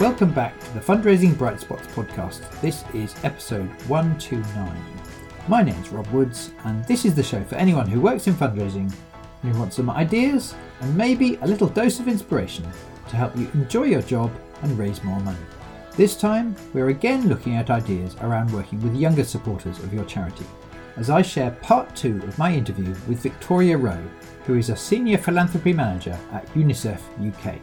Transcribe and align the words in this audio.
Welcome 0.00 0.30
back 0.32 0.56
to 0.60 0.74
the 0.74 0.80
Fundraising 0.80 1.36
Bright 1.36 1.58
Spots 1.58 1.88
podcast. 1.88 2.48
This 2.60 2.84
is 2.94 3.16
episode 3.24 3.68
129. 3.88 4.80
My 5.48 5.64
name's 5.64 5.88
Rob 5.88 6.06
Woods, 6.12 6.52
and 6.64 6.84
this 6.84 7.04
is 7.04 7.16
the 7.16 7.22
show 7.24 7.42
for 7.42 7.56
anyone 7.56 7.88
who 7.88 8.00
works 8.00 8.28
in 8.28 8.34
fundraising 8.34 8.94
and 9.42 9.52
who 9.52 9.58
wants 9.58 9.74
some 9.74 9.90
ideas 9.90 10.54
and 10.82 10.96
maybe 10.96 11.34
a 11.42 11.46
little 11.48 11.66
dose 11.66 11.98
of 11.98 12.06
inspiration 12.06 12.64
to 13.08 13.16
help 13.16 13.36
you 13.36 13.50
enjoy 13.54 13.86
your 13.86 14.02
job 14.02 14.30
and 14.62 14.78
raise 14.78 15.02
more 15.02 15.18
money. 15.18 15.36
This 15.96 16.14
time, 16.14 16.54
we're 16.72 16.90
again 16.90 17.28
looking 17.28 17.56
at 17.56 17.68
ideas 17.68 18.14
around 18.20 18.52
working 18.52 18.80
with 18.80 18.94
younger 18.94 19.24
supporters 19.24 19.80
of 19.80 19.92
your 19.92 20.04
charity, 20.04 20.46
as 20.96 21.10
I 21.10 21.22
share 21.22 21.50
part 21.60 21.96
two 21.96 22.22
of 22.22 22.38
my 22.38 22.54
interview 22.54 22.94
with 23.08 23.18
Victoria 23.18 23.76
Roe, 23.76 24.04
who 24.44 24.58
is 24.58 24.70
a 24.70 24.76
Senior 24.76 25.18
Philanthropy 25.18 25.72
Manager 25.72 26.16
at 26.30 26.46
UNICEF 26.54 27.00
UK. 27.20 27.58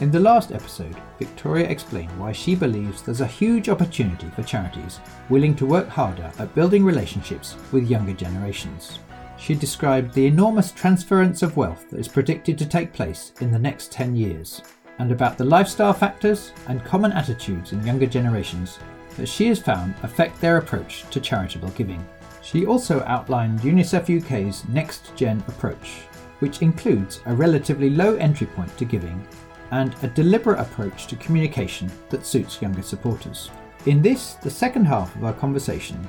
In 0.00 0.12
the 0.12 0.20
last 0.20 0.52
episode, 0.52 0.94
Victoria 1.18 1.68
explained 1.68 2.16
why 2.20 2.30
she 2.30 2.54
believes 2.54 3.02
there's 3.02 3.20
a 3.20 3.26
huge 3.26 3.68
opportunity 3.68 4.28
for 4.28 4.44
charities 4.44 5.00
willing 5.28 5.56
to 5.56 5.66
work 5.66 5.88
harder 5.88 6.30
at 6.38 6.54
building 6.54 6.84
relationships 6.84 7.56
with 7.72 7.90
younger 7.90 8.12
generations. 8.12 9.00
She 9.38 9.56
described 9.56 10.14
the 10.14 10.26
enormous 10.26 10.70
transference 10.70 11.42
of 11.42 11.56
wealth 11.56 11.90
that 11.90 11.98
is 11.98 12.06
predicted 12.06 12.56
to 12.58 12.66
take 12.66 12.92
place 12.92 13.32
in 13.40 13.50
the 13.50 13.58
next 13.58 13.90
10 13.90 14.14
years, 14.14 14.62
and 15.00 15.10
about 15.10 15.36
the 15.36 15.44
lifestyle 15.44 15.92
factors 15.92 16.52
and 16.68 16.84
common 16.84 17.10
attitudes 17.10 17.72
in 17.72 17.84
younger 17.84 18.06
generations 18.06 18.78
that 19.16 19.28
she 19.28 19.48
has 19.48 19.58
found 19.58 19.96
affect 20.04 20.40
their 20.40 20.58
approach 20.58 21.10
to 21.10 21.18
charitable 21.18 21.70
giving. 21.70 22.06
She 22.40 22.66
also 22.66 23.02
outlined 23.04 23.58
UNICEF 23.60 24.22
UK's 24.22 24.64
Next 24.68 25.10
Gen 25.16 25.42
approach, 25.48 26.02
which 26.38 26.62
includes 26.62 27.20
a 27.26 27.34
relatively 27.34 27.90
low 27.90 28.14
entry 28.14 28.46
point 28.46 28.78
to 28.78 28.84
giving 28.84 29.26
and 29.70 29.94
a 30.02 30.08
deliberate 30.08 30.58
approach 30.58 31.06
to 31.06 31.16
communication 31.16 31.90
that 32.10 32.26
suits 32.26 32.62
younger 32.62 32.82
supporters. 32.82 33.50
In 33.86 34.02
this, 34.02 34.34
the 34.34 34.50
second 34.50 34.84
half 34.84 35.14
of 35.16 35.24
our 35.24 35.32
conversation, 35.32 36.06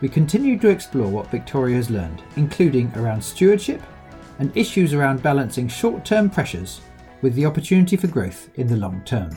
we 0.00 0.08
continue 0.08 0.58
to 0.58 0.68
explore 0.68 1.08
what 1.08 1.30
Victoria 1.30 1.76
has 1.76 1.90
learned, 1.90 2.22
including 2.36 2.92
around 2.96 3.22
stewardship 3.22 3.82
and 4.38 4.56
issues 4.56 4.94
around 4.94 5.22
balancing 5.22 5.68
short 5.68 6.04
term 6.04 6.30
pressures 6.30 6.80
with 7.22 7.34
the 7.34 7.46
opportunity 7.46 7.96
for 7.96 8.06
growth 8.06 8.48
in 8.54 8.66
the 8.66 8.76
long 8.76 9.02
term. 9.04 9.36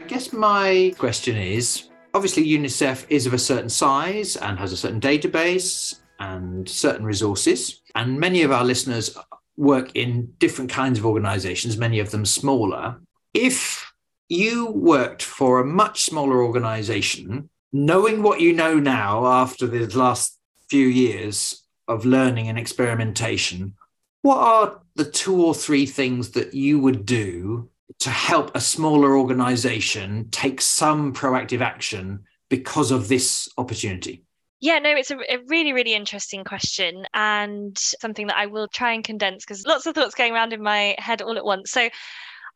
I 0.00 0.04
guess 0.06 0.32
my 0.32 0.94
question 0.96 1.36
is 1.36 1.88
obviously, 2.14 2.44
UNICEF 2.44 3.06
is 3.08 3.26
of 3.26 3.34
a 3.34 3.38
certain 3.38 3.68
size 3.68 4.36
and 4.36 4.58
has 4.58 4.72
a 4.72 4.76
certain 4.76 5.00
database 5.00 6.00
and 6.18 6.68
certain 6.68 7.04
resources. 7.04 7.80
And 7.94 8.18
many 8.18 8.42
of 8.42 8.50
our 8.50 8.64
listeners 8.64 9.16
work 9.58 9.90
in 9.94 10.32
different 10.38 10.70
kinds 10.70 10.98
of 10.98 11.04
organizations, 11.04 11.76
many 11.76 11.98
of 11.98 12.10
them 12.10 12.24
smaller. 12.24 13.00
If 13.34 13.92
you 14.28 14.70
worked 14.70 15.22
for 15.22 15.60
a 15.60 15.66
much 15.66 16.04
smaller 16.04 16.42
organization, 16.42 17.50
knowing 17.72 18.22
what 18.22 18.40
you 18.40 18.52
know 18.52 18.78
now 18.78 19.26
after 19.26 19.66
the 19.66 19.86
last 19.98 20.38
few 20.70 20.86
years 20.86 21.64
of 21.88 22.06
learning 22.06 22.48
and 22.48 22.58
experimentation, 22.58 23.74
what 24.22 24.38
are 24.38 24.80
the 24.94 25.04
two 25.04 25.44
or 25.44 25.54
three 25.54 25.86
things 25.86 26.30
that 26.30 26.54
you 26.54 26.78
would 26.78 27.04
do 27.04 27.68
to 27.98 28.10
help 28.10 28.54
a 28.54 28.60
smaller 28.60 29.16
organization 29.16 30.28
take 30.30 30.60
some 30.60 31.12
proactive 31.12 31.60
action 31.60 32.24
because 32.48 32.92
of 32.92 33.08
this 33.08 33.48
opportunity? 33.58 34.24
Yeah, 34.60 34.80
no, 34.80 34.90
it's 34.96 35.12
a, 35.12 35.16
a, 35.16 35.38
really, 35.46 35.72
really 35.72 35.94
interesting 35.94 36.42
question 36.42 37.06
and 37.14 37.78
something 37.78 38.26
that 38.26 38.36
I 38.36 38.46
will 38.46 38.66
try 38.66 38.92
and 38.92 39.04
condense 39.04 39.44
because 39.44 39.64
lots 39.64 39.86
of 39.86 39.94
thoughts 39.94 40.16
going 40.16 40.32
around 40.32 40.52
in 40.52 40.62
my 40.62 40.96
head 40.98 41.22
all 41.22 41.36
at 41.36 41.44
once. 41.44 41.70
So 41.70 41.88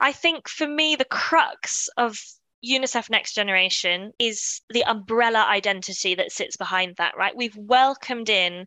I 0.00 0.12
think 0.12 0.48
for 0.48 0.66
me, 0.66 0.96
the 0.96 1.04
crux 1.04 1.88
of 1.96 2.18
UNICEF 2.64 3.08
Next 3.08 3.34
Generation 3.34 4.12
is 4.18 4.62
the 4.70 4.84
umbrella 4.84 5.46
identity 5.48 6.16
that 6.16 6.32
sits 6.32 6.56
behind 6.56 6.96
that, 6.96 7.16
right? 7.16 7.36
We've 7.36 7.56
welcomed 7.56 8.28
in 8.28 8.66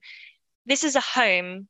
this 0.66 0.86
is 0.86 0.96
a 0.96 1.02
home 1.02 1.68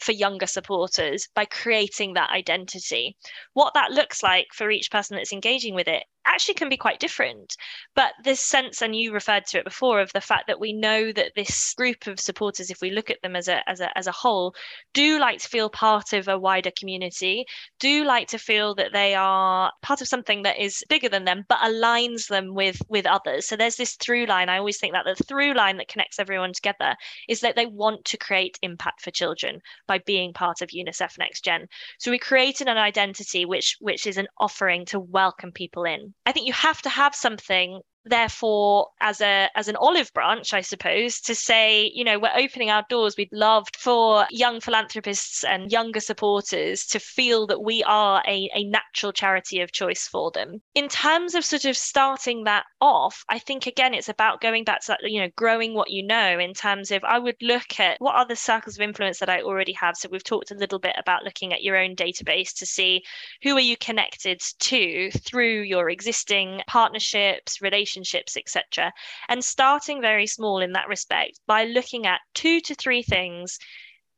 for 0.00 0.12
younger 0.12 0.46
supporters 0.46 1.28
by 1.34 1.44
creating 1.44 2.14
that 2.14 2.30
identity. 2.30 3.16
What 3.52 3.74
that 3.74 3.92
looks 3.92 4.22
like 4.22 4.48
for 4.52 4.70
each 4.70 4.90
person 4.90 5.16
that's 5.16 5.32
engaging 5.32 5.74
with 5.74 5.88
it 5.88 6.04
actually 6.26 6.54
can 6.54 6.68
be 6.68 6.76
quite 6.76 7.00
different. 7.00 7.56
But 7.94 8.12
this 8.22 8.40
sense, 8.40 8.82
and 8.82 8.94
you 8.96 9.12
referred 9.12 9.46
to 9.46 9.58
it 9.58 9.64
before, 9.64 10.00
of 10.00 10.12
the 10.12 10.20
fact 10.20 10.46
that 10.48 10.60
we 10.60 10.72
know 10.72 11.12
that 11.12 11.32
this 11.36 11.74
group 11.74 12.06
of 12.06 12.20
supporters, 12.20 12.70
if 12.70 12.80
we 12.80 12.90
look 12.90 13.10
at 13.10 13.22
them 13.22 13.36
as 13.36 13.48
a 13.48 13.68
as 13.68 13.80
a 13.80 13.96
as 13.96 14.06
a 14.06 14.12
whole, 14.12 14.54
do 14.92 15.18
like 15.18 15.38
to 15.40 15.48
feel 15.48 15.68
part 15.70 16.12
of 16.12 16.28
a 16.28 16.38
wider 16.38 16.70
community, 16.78 17.44
do 17.78 18.04
like 18.04 18.28
to 18.28 18.38
feel 18.38 18.74
that 18.74 18.92
they 18.92 19.14
are 19.14 19.72
part 19.82 20.00
of 20.00 20.08
something 20.08 20.42
that 20.42 20.58
is 20.58 20.84
bigger 20.88 21.08
than 21.08 21.24
them, 21.24 21.44
but 21.48 21.58
aligns 21.58 22.28
them 22.28 22.54
with 22.54 22.80
with 22.88 23.06
others. 23.06 23.46
So 23.46 23.56
there's 23.56 23.76
this 23.76 23.96
through 23.96 24.26
line. 24.26 24.48
I 24.48 24.58
always 24.58 24.78
think 24.78 24.94
that 24.94 25.04
the 25.04 25.22
through 25.24 25.54
line 25.54 25.76
that 25.78 25.88
connects 25.88 26.18
everyone 26.18 26.52
together 26.52 26.96
is 27.28 27.40
that 27.40 27.56
they 27.56 27.66
want 27.66 28.04
to 28.06 28.16
create 28.16 28.58
impact 28.62 29.02
for 29.02 29.10
children 29.10 29.60
by 29.86 29.98
being 29.98 30.32
part 30.32 30.62
of 30.62 30.70
UNICEF 30.70 31.18
Next 31.18 31.44
Gen. 31.44 31.68
So 31.98 32.10
we 32.10 32.18
created 32.18 32.68
an 32.68 32.78
identity 32.78 33.44
which 33.44 33.76
which 33.80 34.06
is 34.06 34.16
an 34.16 34.28
offering 34.38 34.84
to 34.86 35.00
welcome 35.00 35.52
people 35.52 35.84
in. 35.84 36.13
I 36.26 36.32
think 36.32 36.46
you 36.46 36.52
have 36.52 36.80
to 36.82 36.88
have 36.88 37.14
something 37.14 37.80
therefore 38.04 38.88
as 39.00 39.20
a 39.20 39.48
as 39.54 39.68
an 39.68 39.76
olive 39.76 40.12
branch 40.12 40.52
i 40.52 40.60
suppose 40.60 41.20
to 41.20 41.34
say 41.34 41.90
you 41.94 42.04
know 42.04 42.18
we're 42.18 42.30
opening 42.36 42.70
our 42.70 42.84
doors. 42.88 43.16
We'd 43.16 43.32
love 43.32 43.66
for 43.76 44.26
young 44.30 44.60
philanthropists 44.60 45.44
and 45.44 45.70
younger 45.70 46.00
supporters 46.00 46.86
to 46.86 46.98
feel 46.98 47.46
that 47.46 47.62
we 47.62 47.82
are 47.84 48.22
a, 48.26 48.50
a 48.54 48.64
natural 48.64 49.12
charity 49.12 49.60
of 49.60 49.72
choice 49.72 50.06
for 50.06 50.30
them. 50.30 50.62
In 50.74 50.88
terms 50.88 51.34
of 51.34 51.44
sort 51.44 51.64
of 51.64 51.76
starting 51.76 52.44
that 52.44 52.64
off 52.80 53.24
i 53.28 53.38
think 53.38 53.66
again 53.66 53.94
it's 53.94 54.08
about 54.08 54.40
going 54.40 54.64
back 54.64 54.80
to 54.80 54.88
that 54.88 55.00
you 55.02 55.20
know 55.20 55.28
growing 55.36 55.74
what 55.74 55.90
you 55.90 56.06
know 56.06 56.38
in 56.38 56.52
terms 56.52 56.90
of 56.90 57.02
i 57.04 57.18
would 57.18 57.36
look 57.40 57.78
at 57.80 57.96
what 58.00 58.28
the 58.28 58.36
circles 58.36 58.76
of 58.76 58.82
influence 58.82 59.18
that 59.18 59.28
i 59.28 59.42
already 59.42 59.72
have. 59.72 59.96
So 59.96 60.08
we've 60.10 60.24
talked 60.24 60.50
a 60.50 60.54
little 60.54 60.78
bit 60.78 60.96
about 60.98 61.24
looking 61.24 61.52
at 61.52 61.62
your 61.62 61.76
own 61.76 61.96
database 61.96 62.54
to 62.58 62.66
see 62.66 63.02
who 63.42 63.54
are 63.56 63.60
you 63.60 63.76
connected 63.76 64.40
to 64.60 65.10
through 65.10 65.62
your 65.62 65.90
existing 65.90 66.62
partnerships 66.66 67.60
relationships 67.60 67.93
relationships, 67.94 68.36
etc. 68.36 68.92
And 69.28 69.44
starting 69.44 70.00
very 70.00 70.26
small 70.26 70.60
in 70.60 70.72
that 70.72 70.88
respect 70.88 71.40
by 71.46 71.64
looking 71.64 72.06
at 72.06 72.20
two 72.34 72.60
to 72.60 72.74
three 72.74 73.02
things 73.02 73.58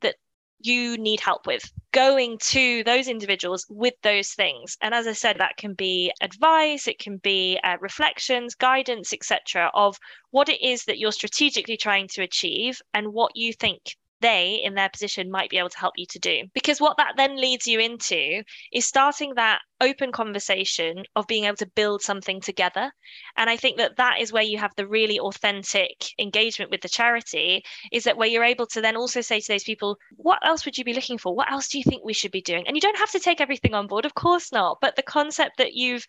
that 0.01 0.17
you 0.61 0.97
need 0.97 1.21
help 1.21 1.47
with 1.47 1.71
going 1.93 2.39
to 2.39 2.83
those 2.85 3.09
individuals 3.09 3.67
with 3.69 3.95
those 4.03 4.31
things 4.33 4.77
and 4.81 4.95
as 4.95 5.07
i 5.07 5.13
said 5.13 5.37
that 5.39 5.57
can 5.57 5.75
be 5.75 6.11
advice 6.21 6.89
it 6.89 6.99
can 6.99 7.19
be 7.19 7.59
uh, 7.63 7.77
reflections 7.81 8.55
guidance 8.55 9.13
etc 9.13 9.71
of 9.75 9.97
what 10.31 10.49
it 10.49 10.61
is 10.63 10.85
that 10.85 10.99
you're 10.99 11.13
strategically 11.13 11.77
trying 11.77 12.09
to 12.09 12.23
achieve 12.23 12.81
and 12.95 13.13
what 13.13 13.33
you 13.35 13.53
think 13.53 13.97
they 14.21 14.61
in 14.65 14.75
their 14.75 14.89
position 14.89 15.31
might 15.31 15.51
be 15.51 15.59
able 15.59 15.69
to 15.69 15.79
help 15.79 15.95
you 15.97 16.07
to 16.11 16.19
do. 16.19 16.43
Because 16.55 16.81
what 16.81 16.97
that 16.97 17.15
then 17.17 17.37
leads 17.37 17.67
you 17.67 17.81
into 17.81 18.43
is 18.73 18.87
starting 18.87 19.35
that 19.35 19.61
open 19.81 20.11
conversation 20.11 21.05
of 21.15 21.27
being 21.27 21.45
able 21.45 21.57
to 21.57 21.71
build 21.75 22.01
something 22.03 22.41
together. 22.41 22.91
And 23.37 23.51
I 23.51 23.57
think 23.57 23.77
that 23.77 23.97
that 23.97 24.21
is 24.21 24.33
where 24.33 24.43
you 24.43 24.59
have 24.59 24.73
the 24.77 24.87
really 24.87 25.19
authentic 25.19 26.15
engagement 26.19 26.71
with 26.71 26.81
the 26.81 26.89
charity, 26.89 27.63
is 27.93 28.05
that 28.05 28.17
where 28.17 28.29
you're 28.29 28.45
able 28.45 28.67
to 28.69 28.81
then 28.81 28.97
also 28.97 29.21
say 29.21 29.41
to 29.41 29.53
those 29.53 29.65
people, 29.65 29.99
what 30.17 30.39
else 30.47 30.65
would 30.65 30.79
you 30.79 30.85
be 30.85 30.95
looking 30.95 31.19
for? 31.19 31.35
What 31.35 31.51
else 31.51 31.69
do 31.69 31.79
you 31.79 31.85
think 31.85 32.05
we 32.05 32.15
should 32.15 32.33
be 32.33 32.41
doing? 32.41 32.67
And 32.67 32.77
you 32.77 32.81
don't 32.81 32.99
have 32.99 33.11
to 33.11 33.21
take 33.21 33.41
everything 33.41 33.75
on 33.75 33.87
board, 33.87 34.07
of 34.07 34.15
course 34.15 34.51
not. 34.53 34.79
But 34.81 34.97
the 34.97 35.03
concept 35.03 35.59
that 35.59 35.75
you've 35.75 36.07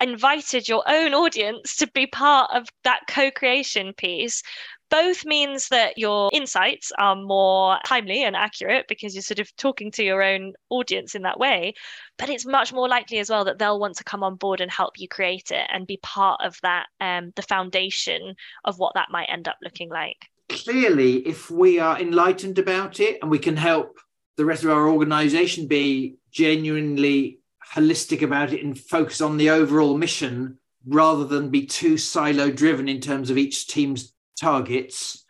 invited 0.00 0.68
your 0.68 0.82
own 0.88 1.14
audience 1.14 1.76
to 1.76 1.86
be 1.92 2.06
part 2.06 2.50
of 2.52 2.66
that 2.82 3.02
co 3.08 3.30
creation 3.30 3.92
piece 3.96 4.42
both 4.94 5.24
means 5.26 5.70
that 5.70 5.98
your 5.98 6.30
insights 6.32 6.92
are 6.98 7.16
more 7.16 7.78
timely 7.84 8.22
and 8.22 8.36
accurate 8.36 8.86
because 8.88 9.12
you're 9.12 9.22
sort 9.22 9.40
of 9.40 9.56
talking 9.56 9.90
to 9.90 10.04
your 10.04 10.22
own 10.22 10.52
audience 10.70 11.16
in 11.16 11.22
that 11.22 11.36
way. 11.36 11.74
But 12.16 12.28
it's 12.28 12.46
much 12.46 12.72
more 12.72 12.88
likely 12.88 13.18
as 13.18 13.28
well 13.28 13.44
that 13.46 13.58
they'll 13.58 13.80
want 13.80 13.96
to 13.96 14.04
come 14.04 14.22
on 14.22 14.36
board 14.36 14.60
and 14.60 14.70
help 14.70 15.00
you 15.00 15.08
create 15.08 15.50
it 15.50 15.66
and 15.72 15.84
be 15.84 15.96
part 15.96 16.40
of 16.44 16.60
that, 16.62 16.86
um, 17.00 17.32
the 17.34 17.42
foundation 17.42 18.36
of 18.64 18.78
what 18.78 18.94
that 18.94 19.10
might 19.10 19.28
end 19.28 19.48
up 19.48 19.56
looking 19.64 19.88
like. 19.88 20.28
Clearly, 20.48 21.26
if 21.26 21.50
we 21.50 21.80
are 21.80 22.00
enlightened 22.00 22.60
about 22.60 23.00
it 23.00 23.18
and 23.20 23.32
we 23.32 23.40
can 23.40 23.56
help 23.56 23.98
the 24.36 24.44
rest 24.44 24.62
of 24.62 24.70
our 24.70 24.88
organization 24.88 25.66
be 25.66 26.18
genuinely 26.30 27.40
holistic 27.74 28.22
about 28.22 28.52
it 28.52 28.62
and 28.62 28.78
focus 28.78 29.20
on 29.20 29.38
the 29.38 29.50
overall 29.50 29.98
mission 29.98 30.58
rather 30.86 31.24
than 31.24 31.48
be 31.48 31.66
too 31.66 31.98
silo 31.98 32.48
driven 32.48 32.88
in 32.88 33.00
terms 33.00 33.28
of 33.28 33.38
each 33.38 33.66
team's 33.66 34.13
targets. 34.38 35.24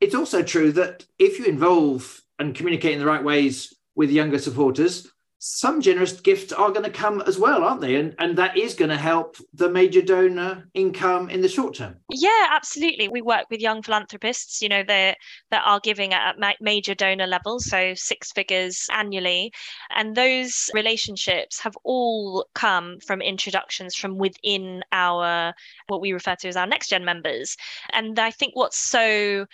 It's 0.00 0.14
also 0.14 0.42
true 0.42 0.72
that 0.72 1.04
if 1.18 1.38
you 1.38 1.46
involve 1.46 2.20
and 2.38 2.54
communicate 2.54 2.92
in 2.92 2.98
the 2.98 3.06
right 3.06 3.24
ways 3.24 3.72
with 3.94 4.10
younger 4.10 4.38
supporters, 4.38 5.10
some 5.46 5.82
generous 5.82 6.18
gifts 6.22 6.54
are 6.54 6.70
going 6.70 6.84
to 6.84 6.90
come 6.90 7.20
as 7.26 7.38
well, 7.38 7.64
aren't 7.64 7.82
they? 7.82 7.96
And 7.96 8.14
and 8.18 8.38
that 8.38 8.56
is 8.56 8.72
going 8.72 8.88
to 8.88 8.96
help 8.96 9.36
the 9.52 9.68
major 9.68 10.00
donor 10.00 10.66
income 10.72 11.28
in 11.28 11.42
the 11.42 11.50
short 11.50 11.74
term. 11.74 11.96
Yeah, 12.08 12.46
absolutely. 12.50 13.08
We 13.08 13.20
work 13.20 13.44
with 13.50 13.60
young 13.60 13.82
philanthropists, 13.82 14.62
you 14.62 14.70
know, 14.70 14.82
that 14.84 15.18
that 15.50 15.62
are 15.66 15.80
giving 15.80 16.14
at 16.14 16.36
major 16.62 16.94
donor 16.94 17.26
levels, 17.26 17.66
so 17.66 17.92
six 17.94 18.32
figures 18.32 18.86
annually, 18.90 19.52
and 19.94 20.16
those 20.16 20.70
relationships 20.72 21.60
have 21.60 21.76
all 21.84 22.46
come 22.54 22.98
from 23.06 23.20
introductions 23.20 23.94
from 23.94 24.16
within 24.16 24.82
our 24.92 25.52
what 25.88 26.00
we 26.00 26.12
refer 26.12 26.36
to 26.36 26.48
as 26.48 26.56
our 26.56 26.66
next 26.66 26.88
gen 26.88 27.04
members. 27.04 27.54
And 27.92 28.18
I 28.18 28.30
think 28.30 28.56
what's 28.56 28.78
so 28.78 29.44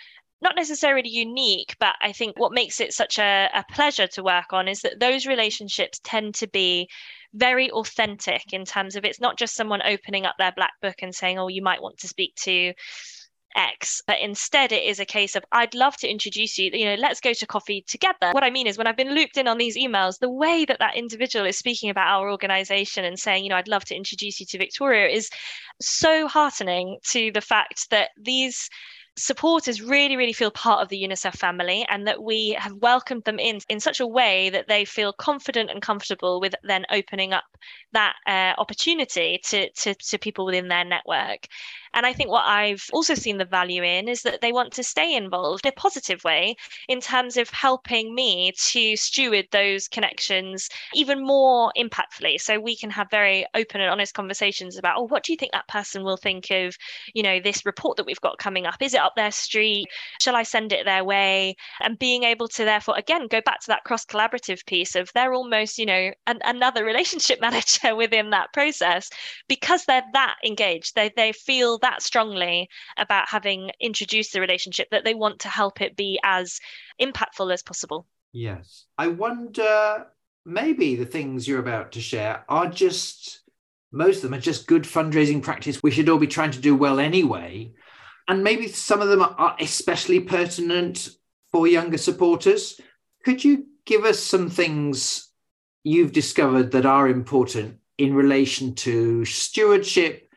not 0.41 0.55
necessarily 0.55 1.09
unique, 1.09 1.75
but 1.79 1.95
I 2.01 2.11
think 2.11 2.37
what 2.37 2.51
makes 2.51 2.79
it 2.79 2.93
such 2.93 3.19
a, 3.19 3.49
a 3.53 3.63
pleasure 3.71 4.07
to 4.07 4.23
work 4.23 4.53
on 4.53 4.67
is 4.67 4.81
that 4.81 4.99
those 4.99 5.25
relationships 5.25 5.99
tend 6.03 6.35
to 6.35 6.47
be 6.47 6.89
very 7.33 7.69
authentic 7.71 8.51
in 8.51 8.65
terms 8.65 8.95
of 8.95 9.05
it's 9.05 9.21
not 9.21 9.37
just 9.37 9.55
someone 9.55 9.81
opening 9.83 10.25
up 10.25 10.35
their 10.37 10.51
black 10.51 10.73
book 10.81 10.95
and 11.01 11.13
saying, 11.13 11.39
oh, 11.39 11.47
you 11.47 11.61
might 11.61 11.81
want 11.81 11.97
to 11.99 12.07
speak 12.07 12.35
to 12.35 12.73
X, 13.55 14.01
but 14.07 14.19
instead 14.19 14.71
it 14.71 14.83
is 14.83 14.99
a 14.99 15.05
case 15.05 15.35
of 15.35 15.43
I'd 15.51 15.75
love 15.75 15.97
to 15.97 16.09
introduce 16.09 16.57
you, 16.57 16.71
you 16.73 16.85
know, 16.85 16.95
let's 16.95 17.19
go 17.19 17.33
to 17.33 17.45
coffee 17.45 17.83
together. 17.87 18.31
What 18.31 18.43
I 18.43 18.49
mean 18.49 18.67
is 18.67 18.77
when 18.77 18.87
I've 18.87 18.97
been 18.97 19.13
looped 19.13 19.37
in 19.37 19.47
on 19.47 19.57
these 19.57 19.77
emails, 19.77 20.19
the 20.19 20.31
way 20.31 20.65
that 20.65 20.79
that 20.79 20.95
individual 20.95 21.45
is 21.45 21.57
speaking 21.57 21.89
about 21.89 22.07
our 22.07 22.31
organization 22.31 23.03
and 23.05 23.19
saying, 23.19 23.43
you 23.43 23.49
know, 23.49 23.57
I'd 23.57 23.67
love 23.67 23.85
to 23.85 23.95
introduce 23.95 24.39
you 24.39 24.45
to 24.47 24.57
Victoria 24.57 25.07
is 25.07 25.29
so 25.81 26.27
heartening 26.27 26.97
to 27.09 27.31
the 27.31 27.41
fact 27.41 27.89
that 27.89 28.11
these 28.17 28.69
supporters 29.17 29.81
really, 29.81 30.15
really 30.15 30.33
feel 30.33 30.51
part 30.51 30.81
of 30.81 30.89
the 30.89 31.03
UNICEF 31.03 31.35
family 31.35 31.85
and 31.89 32.07
that 32.07 32.23
we 32.23 32.55
have 32.57 32.73
welcomed 32.75 33.23
them 33.25 33.39
in 33.39 33.59
in 33.69 33.79
such 33.79 33.99
a 33.99 34.07
way 34.07 34.49
that 34.49 34.67
they 34.67 34.85
feel 34.85 35.11
confident 35.13 35.69
and 35.69 35.81
comfortable 35.81 36.39
with 36.39 36.55
then 36.63 36.85
opening 36.91 37.33
up 37.33 37.43
that 37.91 38.15
uh, 38.25 38.59
opportunity 38.59 39.39
to, 39.45 39.69
to, 39.71 39.93
to 39.95 40.17
people 40.17 40.45
within 40.45 40.69
their 40.69 40.85
network. 40.85 41.47
And 41.93 42.05
I 42.05 42.13
think 42.13 42.29
what 42.29 42.45
I've 42.45 42.85
also 42.93 43.15
seen 43.15 43.37
the 43.37 43.45
value 43.45 43.83
in 43.83 44.07
is 44.07 44.21
that 44.23 44.41
they 44.41 44.51
want 44.51 44.73
to 44.73 44.83
stay 44.83 45.15
involved 45.15 45.65
in 45.65 45.69
a 45.69 45.73
positive 45.73 46.23
way 46.23 46.55
in 46.87 47.01
terms 47.01 47.37
of 47.37 47.49
helping 47.49 48.15
me 48.15 48.53
to 48.71 48.95
steward 48.95 49.47
those 49.51 49.87
connections 49.87 50.69
even 50.93 51.25
more 51.25 51.71
impactfully. 51.77 52.39
So 52.39 52.59
we 52.59 52.75
can 52.75 52.89
have 52.89 53.09
very 53.11 53.45
open 53.55 53.81
and 53.81 53.89
honest 53.89 54.13
conversations 54.13 54.77
about, 54.77 54.97
oh, 54.97 55.07
what 55.07 55.23
do 55.23 55.33
you 55.33 55.37
think 55.37 55.51
that 55.51 55.67
person 55.67 56.03
will 56.03 56.17
think 56.17 56.49
of, 56.51 56.75
you 57.13 57.23
know, 57.23 57.39
this 57.39 57.65
report 57.65 57.97
that 57.97 58.05
we've 58.05 58.21
got 58.21 58.37
coming 58.37 58.65
up? 58.65 58.81
Is 58.81 58.93
it 58.93 59.01
up 59.01 59.15
their 59.15 59.31
street? 59.31 59.87
Shall 60.21 60.35
I 60.35 60.43
send 60.43 60.71
it 60.71 60.85
their 60.85 61.03
way? 61.03 61.55
And 61.81 61.99
being 61.99 62.23
able 62.23 62.47
to 62.49 62.65
therefore, 62.65 62.97
again, 62.97 63.27
go 63.27 63.41
back 63.41 63.59
to 63.61 63.67
that 63.67 63.83
cross 63.83 64.05
collaborative 64.05 64.65
piece 64.65 64.95
of 64.95 65.11
they're 65.13 65.33
almost, 65.33 65.77
you 65.77 65.85
know, 65.85 66.11
an, 66.27 66.39
another 66.43 66.85
relationship 66.91 67.41
manager 67.41 67.95
within 67.95 68.29
that 68.29 68.53
process 68.53 69.09
because 69.47 69.85
they're 69.85 70.03
that 70.13 70.35
engaged. 70.45 70.95
They, 70.95 71.11
they 71.15 71.33
feel 71.33 71.79
that 71.81 72.01
strongly 72.01 72.69
about 72.97 73.29
having 73.29 73.71
introduced 73.79 74.33
the 74.33 74.41
relationship 74.41 74.89
that 74.91 75.03
they 75.03 75.13
want 75.13 75.39
to 75.39 75.49
help 75.49 75.81
it 75.81 75.95
be 75.95 76.19
as 76.23 76.59
impactful 77.01 77.51
as 77.53 77.63
possible. 77.63 78.07
Yes. 78.33 78.85
I 78.97 79.07
wonder 79.07 80.07
maybe 80.45 80.95
the 80.95 81.05
things 81.05 81.47
you're 81.47 81.59
about 81.59 81.91
to 81.93 82.01
share 82.01 82.43
are 82.49 82.67
just 82.67 83.41
most 83.91 84.17
of 84.17 84.23
them 84.23 84.33
are 84.33 84.41
just 84.41 84.67
good 84.67 84.83
fundraising 84.83 85.41
practice 85.41 85.83
we 85.83 85.91
should 85.91 86.09
all 86.09 86.17
be 86.17 86.27
trying 86.27 86.51
to 86.51 86.59
do 86.59 86.75
well 86.75 86.99
anyway 86.99 87.71
and 88.27 88.43
maybe 88.43 88.67
some 88.67 89.01
of 89.01 89.09
them 89.09 89.21
are 89.21 89.55
especially 89.59 90.19
pertinent 90.19 91.09
for 91.51 91.67
younger 91.67 91.97
supporters 91.97 92.79
could 93.23 93.43
you 93.43 93.65
give 93.85 94.03
us 94.03 94.19
some 94.19 94.49
things 94.49 95.29
you've 95.83 96.11
discovered 96.11 96.71
that 96.71 96.85
are 96.85 97.07
important 97.07 97.77
in 97.97 98.13
relation 98.13 98.73
to 98.73 99.23
stewardship 99.25 100.30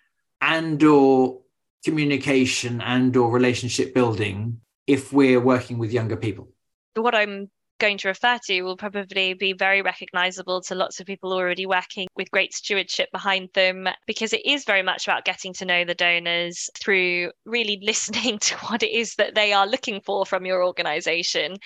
and 0.44 0.82
or 0.84 1.40
communication 1.84 2.80
and 2.80 3.16
or 3.16 3.30
relationship 3.30 3.94
building 3.94 4.60
if 4.86 5.12
we're 5.12 5.40
working 5.40 5.78
with 5.78 5.92
younger 5.92 6.16
people? 6.16 6.48
What 6.94 7.14
i'm 7.14 7.50
going 7.78 7.98
to 7.98 8.08
refer 8.08 8.38
to 8.44 8.62
will 8.62 8.76
probably 8.76 9.34
be 9.34 9.52
very 9.52 9.82
recognizable 9.82 10.60
to 10.60 10.74
lots 10.74 11.00
of 11.00 11.06
people 11.06 11.32
already 11.32 11.66
working 11.66 12.06
with 12.16 12.30
great 12.30 12.52
stewardship 12.54 13.10
behind 13.12 13.48
them 13.54 13.88
because 14.06 14.32
it 14.32 14.44
is 14.46 14.64
very 14.64 14.82
much 14.82 15.06
about 15.06 15.24
getting 15.24 15.52
to 15.52 15.64
know 15.64 15.84
the 15.84 15.94
donors 15.94 16.70
through 16.78 17.30
really 17.44 17.78
listening 17.82 18.38
to 18.38 18.56
what 18.58 18.82
it 18.82 18.90
is 18.90 19.14
that 19.16 19.34
they 19.34 19.52
are 19.52 19.66
looking 19.66 20.00
for 20.00 20.24
from 20.24 20.46
your 20.46 20.64
organization. 20.64 21.56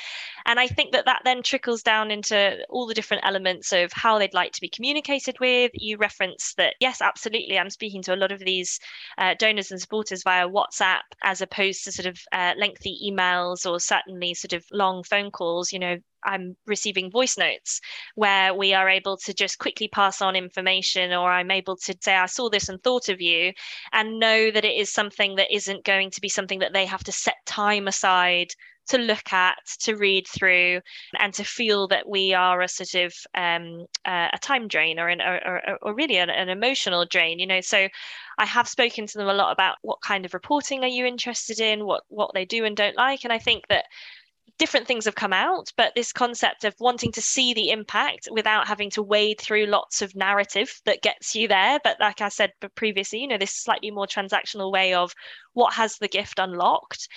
And 0.47 0.59
i 0.59 0.67
think 0.67 0.93
that 0.93 1.05
that 1.05 1.23
then 1.25 1.43
trickles 1.43 1.83
down 1.83 2.11
into 2.11 2.59
all 2.71 2.87
the 2.87 2.95
different 2.95 3.25
elements 3.27 3.73
of 3.73 3.93
how 3.93 4.19
they'd 4.19 4.35
like 4.35 4.53
to 4.53 4.61
be 4.61 4.69
communicated 4.69 5.39
with. 5.41 5.71
You 5.75 5.97
reference 5.99 6.55
that 6.55 6.75
yes 6.81 7.01
absolutely 7.01 7.59
i'm 7.59 7.71
speaking 7.71 8.03
to 8.03 8.15
a 8.15 8.17
lot 8.17 8.33
of 8.33 8.41
these 8.41 8.81
uh, 9.19 9.35
donors 9.39 9.71
and 9.71 9.81
supporters 9.81 10.23
via 10.23 10.49
whatsapp 10.49 11.03
as 11.23 11.41
opposed 11.41 11.85
to 11.85 11.93
sort 11.93 12.07
of 12.07 12.19
uh, 12.33 12.55
lengthy 12.57 12.99
emails 13.05 13.71
or 13.71 13.79
certainly 13.79 14.35
sort 14.35 14.53
of 14.53 14.65
long 14.73 15.03
phone 15.03 15.31
calls. 15.31 15.73
You 15.73 15.79
know 15.79 15.99
I'm 16.25 16.57
receiving 16.67 17.11
voice 17.11 17.39
notes 17.39 17.81
where 18.15 18.55
we 18.55 18.75
are 18.75 18.89
able 18.89 19.17
to 19.19 19.35
just 19.35 19.59
quickly 19.59 19.89
pass 19.89 20.21
on 20.21 20.37
information, 20.37 21.13
or 21.13 21.31
I'm 21.31 21.51
able 21.51 21.77
to 21.77 21.95
say, 22.01 22.15
I 22.15 22.27
saw 22.27 22.49
this 22.49 22.69
and 22.69 22.83
thought 22.83 23.09
of 23.09 23.21
you, 23.21 23.53
and 23.93 24.19
know 24.19 24.51
that 24.51 24.65
it 24.65 24.77
is 24.77 24.93
something 24.93 25.37
that 25.37 25.55
isn't 25.55 25.85
going 25.85 26.11
to 26.13 26.21
be 26.21 26.29
something 26.29 26.59
that 26.61 26.73
they 26.73 26.87
have 26.87 27.05
to 27.05 27.13
set 27.13 27.37
time 27.47 27.89
aside 27.89 28.49
to 28.89 28.99
look 28.99 29.33
at, 29.33 29.59
to 29.81 29.97
read 29.97 30.27
through, 30.27 30.81
and 31.19 31.33
to 31.35 31.45
feel 31.45 31.87
that 31.89 32.09
we 32.09 32.33
are 32.33 32.61
a 32.63 32.69
sort 32.69 32.95
of 32.95 33.15
um, 33.35 33.87
a 34.07 34.39
time 34.41 34.67
drain 34.67 34.99
or, 34.99 35.09
an, 35.09 35.21
or, 35.21 35.79
or 35.83 35.95
really 35.95 36.17
an, 36.17 36.31
an, 36.31 36.49
emotional 36.49 37.05
drain. 37.05 37.39
You 37.39 37.47
know, 37.47 37.61
so 37.61 37.87
I 38.39 38.47
have 38.47 38.67
spoken 38.67 39.07
to 39.07 39.19
them 39.19 39.29
a 39.29 39.35
lot 39.35 39.53
about 39.53 39.77
what 39.83 40.01
kind 40.01 40.25
of 40.25 40.35
reporting 40.35 40.83
are 40.85 40.89
you 40.89 41.05
interested 41.05 41.61
in, 41.61 41.85
what 41.85 42.03
what 42.09 42.31
they 42.35 42.45
do 42.45 42.65
and 42.65 42.77
don't 42.77 42.97
like, 42.97 43.25
and 43.25 43.33
I 43.33 43.39
think 43.39 43.69
that 43.69 43.85
different 44.59 44.87
things 44.87 45.05
have 45.05 45.15
come 45.15 45.33
out, 45.33 45.73
but 45.77 45.95
this 45.95 46.13
concept 46.13 46.65
of 46.65 46.75
wanting 46.81 47.13
to 47.13 47.23
see 47.23 47.55
the 47.55 47.71
impact 47.71 48.29
without 48.31 48.67
having 48.67 48.91
to 48.91 49.03
wade 49.03 49.41
through 49.41 49.67
lots 49.67 50.03
of 50.03 50.15
narrative 50.17 50.81
that 50.85 51.03
gets 51.03 51.35
you 51.35 51.49
there. 51.49 51.79
But 51.83 51.99
like 52.01 52.21
I 52.21 52.29
said 52.29 52.53
previously, 52.75 53.21
you 53.21 53.29
know, 53.29 53.39
this 53.39 53.55
slightly 53.55 53.91
more 53.91 54.07
transactional 54.07 54.73
way 54.73 54.95
of 54.95 55.15
what 55.55 55.75
has 55.75 55.97
the 55.99 56.09
gift 56.09 56.39
unlocked 56.39 57.09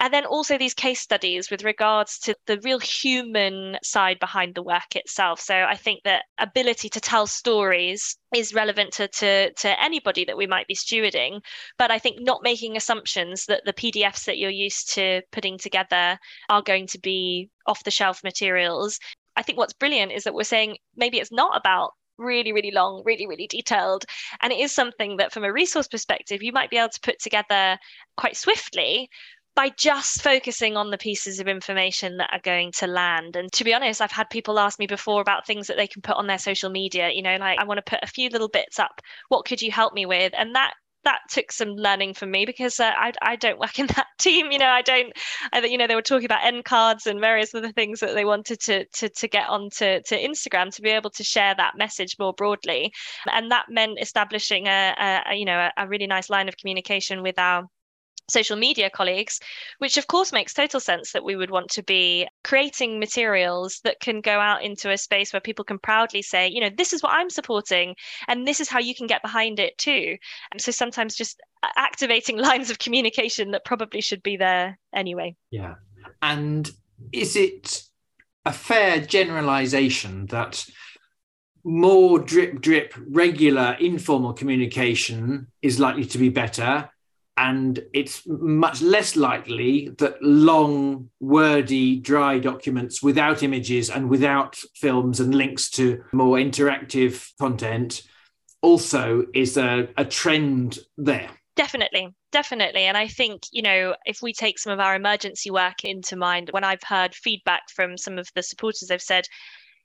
and 0.00 0.12
then 0.12 0.26
also 0.26 0.58
these 0.58 0.74
case 0.74 1.00
studies 1.00 1.50
with 1.50 1.62
regards 1.64 2.18
to 2.18 2.34
the 2.46 2.58
real 2.60 2.78
human 2.80 3.78
side 3.82 4.18
behind 4.18 4.54
the 4.54 4.62
work 4.62 4.96
itself. 4.96 5.40
So 5.40 5.54
i 5.54 5.76
think 5.76 6.02
that 6.04 6.24
ability 6.38 6.88
to 6.90 7.00
tell 7.00 7.26
stories 7.26 8.16
is 8.34 8.54
relevant 8.54 8.92
to, 8.94 9.08
to, 9.08 9.52
to 9.52 9.82
anybody 9.82 10.24
that 10.24 10.36
we 10.36 10.46
might 10.46 10.66
be 10.66 10.74
stewarding. 10.74 11.40
But 11.78 11.90
i 11.90 11.98
think 11.98 12.20
not 12.20 12.42
making 12.42 12.76
assumptions 12.76 13.46
that 13.46 13.62
the 13.64 13.72
pdfs 13.72 14.24
that 14.24 14.38
you're 14.38 14.50
used 14.50 14.92
to 14.94 15.22
putting 15.32 15.58
together 15.58 16.18
are 16.48 16.62
going 16.62 16.86
to 16.88 16.98
be 16.98 17.50
off 17.66 17.84
the 17.84 17.90
shelf 17.90 18.22
materials. 18.24 18.98
I 19.36 19.42
think 19.42 19.58
what's 19.58 19.72
brilliant 19.72 20.12
is 20.12 20.24
that 20.24 20.34
we're 20.34 20.44
saying 20.44 20.76
maybe 20.96 21.18
it's 21.18 21.32
not 21.32 21.56
about 21.56 21.92
really, 22.18 22.52
really 22.52 22.70
long, 22.70 23.02
really, 23.04 23.26
really 23.26 23.46
detailed. 23.46 24.04
And 24.40 24.52
it 24.52 24.58
is 24.58 24.72
something 24.72 25.16
that, 25.16 25.32
from 25.32 25.44
a 25.44 25.52
resource 25.52 25.88
perspective, 25.88 26.42
you 26.42 26.52
might 26.52 26.70
be 26.70 26.78
able 26.78 26.90
to 26.90 27.00
put 27.00 27.18
together 27.18 27.78
quite 28.16 28.36
swiftly 28.36 29.10
by 29.54 29.68
just 29.70 30.22
focusing 30.22 30.76
on 30.76 30.90
the 30.90 30.98
pieces 30.98 31.38
of 31.38 31.46
information 31.46 32.16
that 32.16 32.30
are 32.32 32.40
going 32.40 32.72
to 32.72 32.86
land. 32.86 33.36
And 33.36 33.52
to 33.52 33.64
be 33.64 33.72
honest, 33.72 34.00
I've 34.00 34.10
had 34.10 34.28
people 34.30 34.58
ask 34.58 34.78
me 34.78 34.86
before 34.86 35.20
about 35.20 35.46
things 35.46 35.68
that 35.68 35.76
they 35.76 35.86
can 35.86 36.02
put 36.02 36.16
on 36.16 36.26
their 36.26 36.38
social 36.38 36.70
media. 36.70 37.10
You 37.10 37.22
know, 37.22 37.36
like 37.36 37.58
I 37.58 37.64
want 37.64 37.78
to 37.78 37.90
put 37.90 38.00
a 38.02 38.08
few 38.08 38.28
little 38.30 38.48
bits 38.48 38.78
up. 38.78 39.00
What 39.28 39.44
could 39.44 39.62
you 39.62 39.70
help 39.70 39.94
me 39.94 40.06
with? 40.06 40.32
And 40.36 40.54
that 40.54 40.74
that 41.04 41.20
took 41.28 41.52
some 41.52 41.70
learning 41.70 42.14
for 42.14 42.26
me 42.26 42.46
because 42.46 42.80
uh, 42.80 42.90
I, 42.96 43.12
I 43.22 43.36
don't 43.36 43.58
work 43.58 43.78
in 43.78 43.86
that 43.88 44.06
team. 44.18 44.50
You 44.50 44.58
know, 44.58 44.68
I 44.68 44.82
don't, 44.82 45.12
I, 45.52 45.60
you 45.60 45.78
know, 45.78 45.86
they 45.86 45.94
were 45.94 46.02
talking 46.02 46.24
about 46.24 46.44
end 46.44 46.64
cards 46.64 47.06
and 47.06 47.20
various 47.20 47.54
other 47.54 47.72
things 47.72 48.00
that 48.00 48.14
they 48.14 48.24
wanted 48.24 48.60
to, 48.60 48.84
to, 48.86 49.08
to 49.08 49.28
get 49.28 49.48
onto 49.48 50.00
to 50.00 50.16
Instagram 50.16 50.74
to 50.74 50.82
be 50.82 50.90
able 50.90 51.10
to 51.10 51.24
share 51.24 51.54
that 51.54 51.76
message 51.76 52.16
more 52.18 52.32
broadly. 52.32 52.92
And 53.30 53.50
that 53.50 53.66
meant 53.68 53.98
establishing 54.00 54.66
a, 54.66 55.22
a 55.26 55.34
you 55.34 55.44
know, 55.44 55.58
a, 55.58 55.72
a 55.84 55.88
really 55.88 56.06
nice 56.06 56.30
line 56.30 56.48
of 56.48 56.56
communication 56.56 57.22
with 57.22 57.38
our 57.38 57.68
social 58.28 58.56
media 58.56 58.90
colleagues, 58.90 59.40
which 59.78 59.96
of 59.96 60.06
course 60.06 60.32
makes 60.32 60.54
total 60.54 60.80
sense 60.80 61.12
that 61.12 61.24
we 61.24 61.36
would 61.36 61.50
want 61.50 61.70
to 61.70 61.82
be 61.82 62.26
creating 62.42 62.98
materials 62.98 63.80
that 63.84 64.00
can 64.00 64.20
go 64.20 64.40
out 64.40 64.62
into 64.62 64.90
a 64.90 64.98
space 64.98 65.32
where 65.32 65.40
people 65.40 65.64
can 65.64 65.78
proudly 65.78 66.22
say, 66.22 66.48
you 66.48 66.60
know, 66.60 66.70
this 66.76 66.92
is 66.92 67.02
what 67.02 67.12
I'm 67.12 67.30
supporting 67.30 67.94
and 68.28 68.46
this 68.46 68.60
is 68.60 68.68
how 68.68 68.80
you 68.80 68.94
can 68.94 69.06
get 69.06 69.22
behind 69.22 69.60
it 69.60 69.76
too. 69.78 70.16
And 70.50 70.60
so 70.60 70.72
sometimes 70.72 71.14
just 71.14 71.40
activating 71.76 72.38
lines 72.38 72.70
of 72.70 72.78
communication 72.78 73.50
that 73.52 73.64
probably 73.64 74.00
should 74.00 74.22
be 74.22 74.36
there 74.36 74.78
anyway. 74.94 75.36
Yeah. 75.50 75.74
And 76.22 76.70
is 77.12 77.36
it 77.36 77.82
a 78.46 78.52
fair 78.52 79.00
generalization 79.00 80.26
that 80.26 80.66
more 81.64 82.18
drip 82.18 82.60
drip 82.60 82.92
regular 83.08 83.74
informal 83.80 84.34
communication 84.34 85.46
is 85.62 85.80
likely 85.80 86.04
to 86.04 86.18
be 86.18 86.28
better 86.28 86.90
and 87.36 87.80
it's 87.92 88.22
much 88.26 88.80
less 88.80 89.16
likely 89.16 89.88
that 89.98 90.22
long, 90.22 91.10
wordy, 91.20 91.98
dry 91.98 92.38
documents 92.38 93.02
without 93.02 93.42
images 93.42 93.90
and 93.90 94.08
without 94.08 94.56
films 94.76 95.20
and 95.20 95.34
links 95.34 95.68
to 95.70 96.02
more 96.12 96.36
interactive 96.36 97.30
content 97.38 98.02
also 98.62 99.24
is 99.34 99.56
a, 99.56 99.88
a 99.96 100.04
trend 100.04 100.78
there. 100.96 101.28
Definitely, 101.56 102.08
definitely. 102.32 102.82
And 102.84 102.96
I 102.96 103.06
think, 103.06 103.42
you 103.52 103.62
know, 103.62 103.94
if 104.06 104.22
we 104.22 104.32
take 104.32 104.58
some 104.58 104.72
of 104.72 104.80
our 104.80 104.96
emergency 104.96 105.50
work 105.50 105.84
into 105.84 106.16
mind, 106.16 106.50
when 106.50 106.64
I've 106.64 106.82
heard 106.82 107.14
feedback 107.14 107.62
from 107.74 107.96
some 107.96 108.18
of 108.18 108.28
the 108.34 108.42
supporters, 108.42 108.88
they've 108.88 109.00
said, 109.00 109.26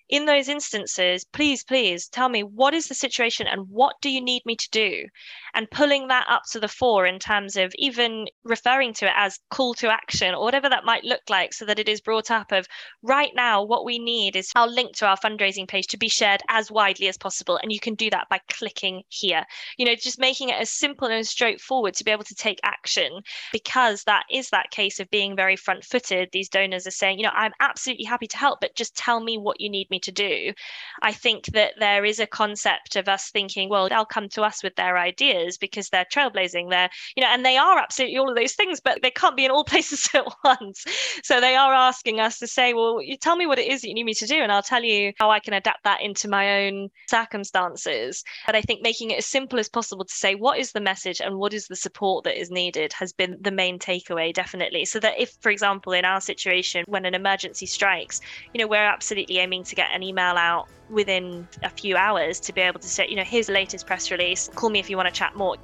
in 0.09 0.25
those 0.25 0.49
instances, 0.49 1.23
please, 1.23 1.63
please 1.63 2.07
tell 2.07 2.29
me 2.29 2.41
what 2.41 2.73
is 2.73 2.87
the 2.87 2.95
situation 2.95 3.45
and 3.45 3.69
what 3.69 3.95
do 4.01 4.09
you 4.09 4.19
need 4.19 4.41
me 4.45 4.55
to 4.55 4.69
do? 4.71 5.05
And 5.53 5.69
pulling 5.69 6.07
that 6.07 6.25
up 6.27 6.43
to 6.51 6.59
the 6.59 6.67
fore 6.67 7.05
in 7.05 7.19
terms 7.19 7.55
of 7.55 7.71
even 7.77 8.27
referring 8.43 8.93
to 8.95 9.05
it 9.05 9.13
as 9.15 9.39
call 9.51 9.75
to 9.75 9.91
action 9.91 10.33
or 10.33 10.43
whatever 10.43 10.67
that 10.67 10.83
might 10.83 11.03
look 11.03 11.21
like, 11.29 11.53
so 11.53 11.65
that 11.65 11.77
it 11.77 11.87
is 11.87 12.01
brought 12.01 12.31
up 12.31 12.51
of 12.51 12.65
right 13.03 13.31
now, 13.35 13.63
what 13.63 13.85
we 13.85 13.99
need 13.99 14.35
is 14.35 14.51
our 14.55 14.67
link 14.67 14.95
to 14.95 15.05
our 15.05 15.17
fundraising 15.17 15.67
page 15.67 15.85
to 15.87 15.97
be 15.97 16.09
shared 16.09 16.41
as 16.49 16.71
widely 16.71 17.07
as 17.07 17.17
possible. 17.17 17.59
And 17.61 17.71
you 17.71 17.79
can 17.79 17.93
do 17.93 18.09
that 18.09 18.27
by 18.29 18.39
clicking 18.51 19.03
here. 19.09 19.45
You 19.77 19.85
know, 19.85 19.95
just 19.95 20.19
making 20.19 20.49
it 20.49 20.59
as 20.59 20.71
simple 20.71 21.07
and 21.07 21.25
straightforward 21.25 21.93
to 21.95 22.03
be 22.03 22.11
able 22.11 22.23
to 22.23 22.35
take 22.35 22.59
action 22.63 23.21
because 23.51 24.03
that 24.05 24.23
is 24.31 24.49
that 24.49 24.71
case 24.71 24.99
of 24.99 25.09
being 25.11 25.35
very 25.35 25.55
front 25.55 25.83
footed. 25.83 26.29
These 26.31 26.49
donors 26.49 26.87
are 26.87 26.91
saying, 26.91 27.19
you 27.19 27.23
know, 27.25 27.31
I'm 27.33 27.53
absolutely 27.59 28.05
happy 28.05 28.27
to 28.27 28.37
help, 28.37 28.59
but 28.61 28.75
just 28.75 28.95
tell 28.95 29.19
me 29.19 29.37
what 29.37 29.61
you 29.61 29.69
need 29.69 29.87
me 29.89 29.98
to 29.99 30.11
do. 30.11 30.53
I 31.01 31.13
think 31.13 31.45
that 31.47 31.73
there 31.79 32.05
is 32.05 32.19
a 32.19 32.27
concept 32.27 32.95
of 32.95 33.07
us 33.07 33.29
thinking, 33.29 33.69
well, 33.69 33.89
they'll 33.89 34.05
come 34.05 34.29
to 34.29 34.43
us 34.43 34.63
with 34.63 34.75
their 34.75 34.97
ideas 34.97 35.57
because 35.57 35.89
they're 35.89 36.05
trailblazing. 36.05 36.69
They're, 36.69 36.89
you 37.15 37.23
know, 37.23 37.29
and 37.29 37.45
they 37.45 37.57
are 37.57 37.77
absolutely 37.77 38.17
all 38.17 38.29
of 38.29 38.35
those 38.35 38.53
things, 38.53 38.79
but 38.79 39.01
they 39.01 39.11
can't 39.11 39.37
be 39.37 39.45
in 39.45 39.51
all 39.51 39.63
places 39.69 40.07
at 40.13 40.25
once. 40.43 40.85
So 41.23 41.39
they 41.39 41.55
are 41.55 41.73
asking 41.73 42.19
us 42.19 42.39
to 42.39 42.47
say, 42.47 42.73
well, 42.73 43.01
you 43.01 43.17
tell 43.17 43.35
me 43.35 43.45
what 43.45 43.59
it 43.59 43.71
is 43.71 43.81
that 43.81 43.87
you 43.87 43.93
need 43.93 44.03
me 44.03 44.13
to 44.15 44.27
do, 44.27 44.37
and 44.37 44.51
I'll 44.51 44.61
tell 44.61 44.83
you 44.83 45.13
how 45.17 45.29
I 45.29 45.39
can 45.39 45.53
adapt 45.53 45.83
that 45.83 46.01
into 46.01 46.27
my 46.27 46.65
own 46.65 46.89
circumstances. 47.07 48.23
But 48.45 48.55
I 48.55 48.61
think 48.61 48.81
making 48.81 49.11
it 49.11 49.19
as 49.19 49.25
simple 49.25 49.59
as 49.59 49.69
possible 49.69 50.05
to 50.05 50.13
say 50.13 50.35
what 50.35 50.59
is 50.59 50.71
the 50.71 50.81
message 50.81 51.21
and 51.21 51.37
what 51.37 51.53
is 51.53 51.67
the 51.67 51.75
support 51.75 52.23
that 52.23 52.39
is 52.39 52.49
needed 52.49 52.93
has 52.93 53.13
been 53.13 53.37
the 53.41 53.51
main 53.51 53.79
takeaway, 53.79 54.33
definitely. 54.33 54.85
So 54.85 54.99
that 54.99 55.19
if, 55.19 55.37
for 55.41 55.51
example, 55.51 55.93
in 55.93 56.05
our 56.05 56.21
situation, 56.21 56.85
when 56.87 57.05
an 57.05 57.15
emergency 57.15 57.65
strikes, 57.65 58.21
you 58.53 58.59
know, 58.59 58.67
we're 58.67 58.77
absolutely 58.77 59.37
aiming 59.39 59.63
to 59.65 59.75
get 59.75 59.88
an 59.93 60.03
email 60.03 60.35
out 60.35 60.67
within 60.89 61.47
a 61.63 61.69
few 61.69 61.95
hours 61.95 62.39
to 62.41 62.53
be 62.53 62.61
able 62.61 62.79
to 62.79 62.87
say, 62.87 63.07
you 63.07 63.15
know, 63.15 63.23
here's 63.23 63.47
the 63.47 63.53
latest 63.53 63.85
press 63.85 64.11
release. 64.11 64.49
Call 64.55 64.69
me 64.69 64.79
if 64.79 64.89
you 64.89 64.97
want 64.97 65.07
to 65.07 65.13
chat 65.13 65.35
more. 65.35 65.55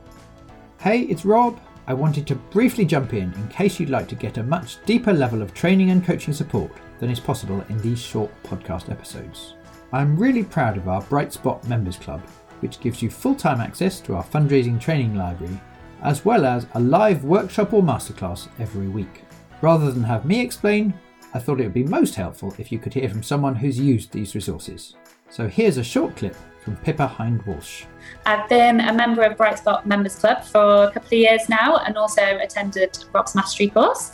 Hey, 0.79 1.01
it's 1.01 1.25
Rob. 1.25 1.59
I 1.87 1.93
wanted 1.93 2.25
to 2.27 2.35
briefly 2.35 2.85
jump 2.85 3.13
in 3.13 3.31
in 3.33 3.47
case 3.47 3.79
you'd 3.79 3.89
like 3.89 4.07
to 4.09 4.15
get 4.15 4.37
a 4.37 4.43
much 4.43 4.83
deeper 4.85 5.13
level 5.13 5.41
of 5.41 5.53
training 5.53 5.91
and 5.91 6.03
coaching 6.03 6.33
support 6.33 6.71
than 6.99 7.11
is 7.11 7.19
possible 7.19 7.63
in 7.69 7.77
these 7.79 7.99
short 7.99 8.31
podcast 8.43 8.89
episodes. 8.89 9.53
I'm 9.91 10.17
really 10.17 10.43
proud 10.43 10.77
of 10.77 10.87
our 10.87 11.01
Bright 11.03 11.31
Spot 11.31 11.65
Members 11.67 11.97
Club, 11.97 12.21
which 12.61 12.79
gives 12.79 13.01
you 13.01 13.09
full 13.09 13.35
time 13.35 13.61
access 13.61 13.99
to 14.01 14.15
our 14.15 14.23
fundraising 14.23 14.79
training 14.79 15.15
library, 15.15 15.59
as 16.01 16.25
well 16.25 16.45
as 16.45 16.65
a 16.73 16.79
live 16.79 17.23
workshop 17.23 17.73
or 17.73 17.83
masterclass 17.83 18.47
every 18.59 18.87
week. 18.87 19.23
Rather 19.61 19.91
than 19.91 20.03
have 20.03 20.25
me 20.25 20.41
explain, 20.41 20.93
I 21.35 21.39
thought 21.39 21.59
it 21.59 21.63
would 21.63 21.73
be 21.73 21.83
most 21.83 22.15
helpful 22.15 22.55
if 22.57 22.71
you 22.71 22.79
could 22.79 22.93
hear 22.93 23.09
from 23.09 23.21
someone 23.21 23.55
who's 23.55 23.77
used 23.77 24.13
these 24.13 24.35
resources. 24.35 24.95
So 25.29 25.47
here's 25.47 25.77
a 25.77 25.83
short 25.83 26.15
clip 26.15 26.35
from 26.61 26.75
Pippa 26.77 27.07
Hind 27.07 27.41
Walsh. 27.43 27.85
I've 28.25 28.47
been 28.47 28.79
a 28.79 28.93
member 28.93 29.23
of 29.23 29.37
Bright 29.37 29.57
Spot 29.57 29.85
Members 29.85 30.15
Club 30.15 30.43
for 30.43 30.85
a 30.85 30.91
couple 30.91 31.07
of 31.07 31.13
years 31.13 31.49
now 31.49 31.77
and 31.77 31.97
also 31.97 32.37
attended 32.37 32.97
Rob's 33.11 33.35
Mastery 33.35 33.67
course. 33.69 34.11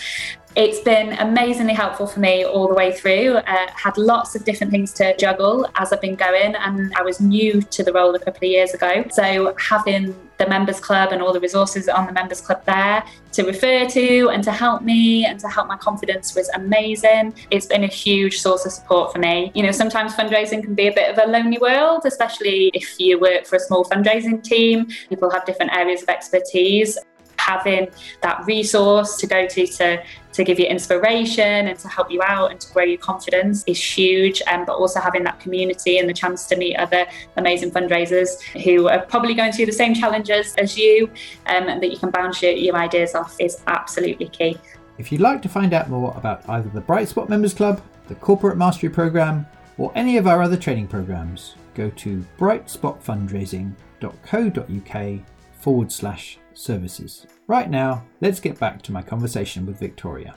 It's 0.56 0.82
been 0.82 1.14
amazingly 1.14 1.74
helpful 1.74 2.08
for 2.08 2.20
me 2.20 2.44
all 2.44 2.68
the 2.68 2.74
way 2.74 2.92
through. 2.92 3.36
Uh, 3.38 3.68
had 3.74 3.98
lots 3.98 4.36
of 4.36 4.44
different 4.44 4.72
things 4.72 4.92
to 4.94 5.16
juggle 5.16 5.66
as 5.76 5.94
I've 5.94 6.02
been 6.02 6.16
going, 6.16 6.56
and 6.56 6.94
I 6.98 7.04
was 7.04 7.22
new 7.22 7.62
to 7.62 7.84
the 7.84 7.94
role 7.94 8.14
a 8.16 8.20
couple 8.20 8.40
of 8.40 8.52
years 8.52 8.74
ago. 8.74 9.06
So 9.12 9.56
having 9.58 10.14
the 10.38 10.50
members 10.50 10.80
club 10.80 11.12
and 11.12 11.22
all 11.22 11.32
the 11.32 11.40
resources 11.40 11.88
on 11.88 12.08
the 12.08 12.12
members 12.12 12.42
club 12.42 12.66
there 12.66 13.04
to 13.32 13.44
refer 13.44 13.88
to 13.88 14.30
and 14.30 14.44
to 14.44 14.52
help 14.52 14.82
me 14.82 15.24
and 15.24 15.40
to 15.40 15.48
help 15.48 15.68
my 15.68 15.78
confidence 15.78 16.36
was 16.36 16.50
amazing. 16.50 17.34
It's 17.52 17.68
been 17.68 17.84
a 17.84 17.88
huge 17.88 18.42
source 18.42 18.66
of 18.66 18.72
support 18.72 19.14
for 19.14 19.20
me. 19.20 19.52
You 19.54 19.64
know, 19.64 19.72
sometimes 19.72 20.14
fundraising 20.16 20.64
can 20.64 20.74
be 20.74 20.88
a 20.88 20.94
bit 21.02 21.18
of 21.18 21.30
a 21.30 21.32
lonely 21.32 21.58
world, 21.58 22.04
especially 22.06 22.72
if 22.74 23.00
you 23.00 23.20
work 23.20 23.46
for 23.46 23.56
a 23.56 23.60
small 23.60 23.84
fundraising 23.86 24.44
team. 24.44 24.88
People 25.10 25.30
have 25.30 25.46
different 25.46 25.72
areas 25.74 26.04
of 26.04 26.10
expertise 26.10 26.98
having 27.38 27.90
that 28.22 28.46
resource 28.46 29.18
to 29.18 29.26
go 29.26 29.48
to 29.48 29.66
to 29.66 30.04
to 30.32 30.44
give 30.44 30.60
you 30.60 30.66
inspiration 30.66 31.68
and 31.70 31.78
to 31.80 31.88
help 31.88 32.12
you 32.12 32.22
out 32.22 32.52
and 32.52 32.62
to 32.62 32.72
grow 32.72 32.84
your 32.84 33.00
confidence 33.00 33.64
is 33.66 33.82
huge. 33.84 34.42
Um, 34.48 34.64
but 34.64 34.76
also 34.76 35.00
having 35.00 35.24
that 35.24 35.40
community 35.40 35.98
and 35.98 36.08
the 36.08 36.14
chance 36.14 36.46
to 36.48 36.56
meet 36.56 36.76
other 36.76 37.06
amazing 37.36 37.72
fundraisers 37.72 38.30
who 38.64 38.88
are 38.88 39.02
probably 39.14 39.34
going 39.34 39.52
through 39.52 39.66
the 39.66 39.80
same 39.84 39.94
challenges 39.96 40.54
as 40.56 40.78
you 40.78 41.08
um, 41.48 41.68
and 41.68 41.82
that 41.82 41.92
you 41.92 41.98
can 41.98 42.12
bounce 42.12 42.42
your, 42.44 42.52
your 42.52 42.76
ideas 42.76 43.16
off 43.16 43.36
is 43.40 43.58
absolutely 43.68 44.30
key. 44.30 44.56
If 45.00 45.12
you'd 45.12 45.22
like 45.22 45.42
to 45.42 45.50
find 45.50 45.74
out 45.74 45.90
more 45.90 46.14
about 46.16 46.48
either 46.48 46.70
the 46.70 46.82
Bright 46.82 47.10
Spot 47.10 47.28
Members 47.28 47.54
Club, 47.54 47.82
the 48.08 48.16
Corporate 48.16 48.58
Mastery 48.58 48.90
Programme, 48.90 49.48
or 49.82 49.92
any 49.96 50.18
of 50.18 50.28
our 50.28 50.44
other 50.44 50.58
training 50.58 50.88
programs, 50.88 51.56
go 51.74 51.90
to 51.90 52.24
brightspotfundraising.co.uk 52.38 55.26
forward 55.60 55.92
slash 55.92 56.38
services. 56.54 57.26
Right 57.48 57.68
now, 57.68 58.06
let's 58.22 58.40
get 58.40 58.60
back 58.60 58.84
to 58.84 58.92
my 58.92 59.02
conversation 59.02 59.66
with 59.66 59.80
Victoria. 59.80 60.36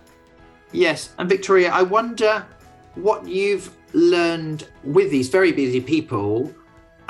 Yes, 0.72 1.12
and 1.18 1.28
Victoria, 1.28 1.70
I 1.70 1.82
wonder 1.82 2.46
what 2.94 3.28
you've 3.28 3.70
learned 3.92 4.66
with 4.82 5.10
these 5.10 5.28
very 5.28 5.52
busy 5.52 5.82
people 5.82 6.50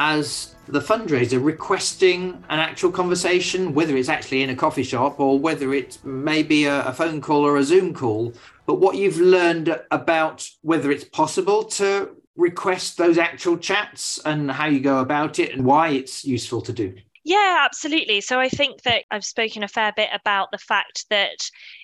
as 0.00 0.56
the 0.66 0.80
fundraiser 0.80 1.40
requesting 1.42 2.42
an 2.50 2.58
actual 2.58 2.90
conversation, 2.90 3.72
whether 3.74 3.96
it's 3.96 4.08
actually 4.08 4.42
in 4.42 4.50
a 4.50 4.56
coffee 4.56 4.82
shop 4.82 5.20
or 5.20 5.38
whether 5.38 5.72
it's 5.72 6.02
maybe 6.02 6.64
a, 6.64 6.84
a, 6.86 6.92
phone 6.92 7.20
call 7.20 7.46
or 7.46 7.58
a 7.58 7.62
Zoom 7.62 7.94
call, 7.94 8.34
but 8.66 8.80
what 8.80 8.96
you've 8.96 9.18
learned 9.18 9.80
about 9.92 10.44
whether 10.62 10.90
it's 10.90 11.04
possible 11.04 11.62
to 11.62 12.16
request 12.36 12.96
those 12.96 13.18
actual 13.18 13.56
chats 13.56 14.18
and 14.24 14.50
how 14.50 14.66
you 14.66 14.80
go 14.80 14.98
about 14.98 15.38
it 15.38 15.52
and 15.52 15.64
why 15.64 15.90
it's 15.90 16.24
useful 16.24 16.60
to 16.62 16.72
do. 16.72 16.94
Yeah, 17.26 17.62
absolutely. 17.64 18.20
So 18.20 18.38
I 18.38 18.50
think 18.50 18.82
that 18.82 19.04
I've 19.10 19.24
spoken 19.24 19.62
a 19.62 19.68
fair 19.68 19.92
bit 19.96 20.10
about 20.12 20.50
the 20.52 20.58
fact 20.58 21.06
that 21.08 21.38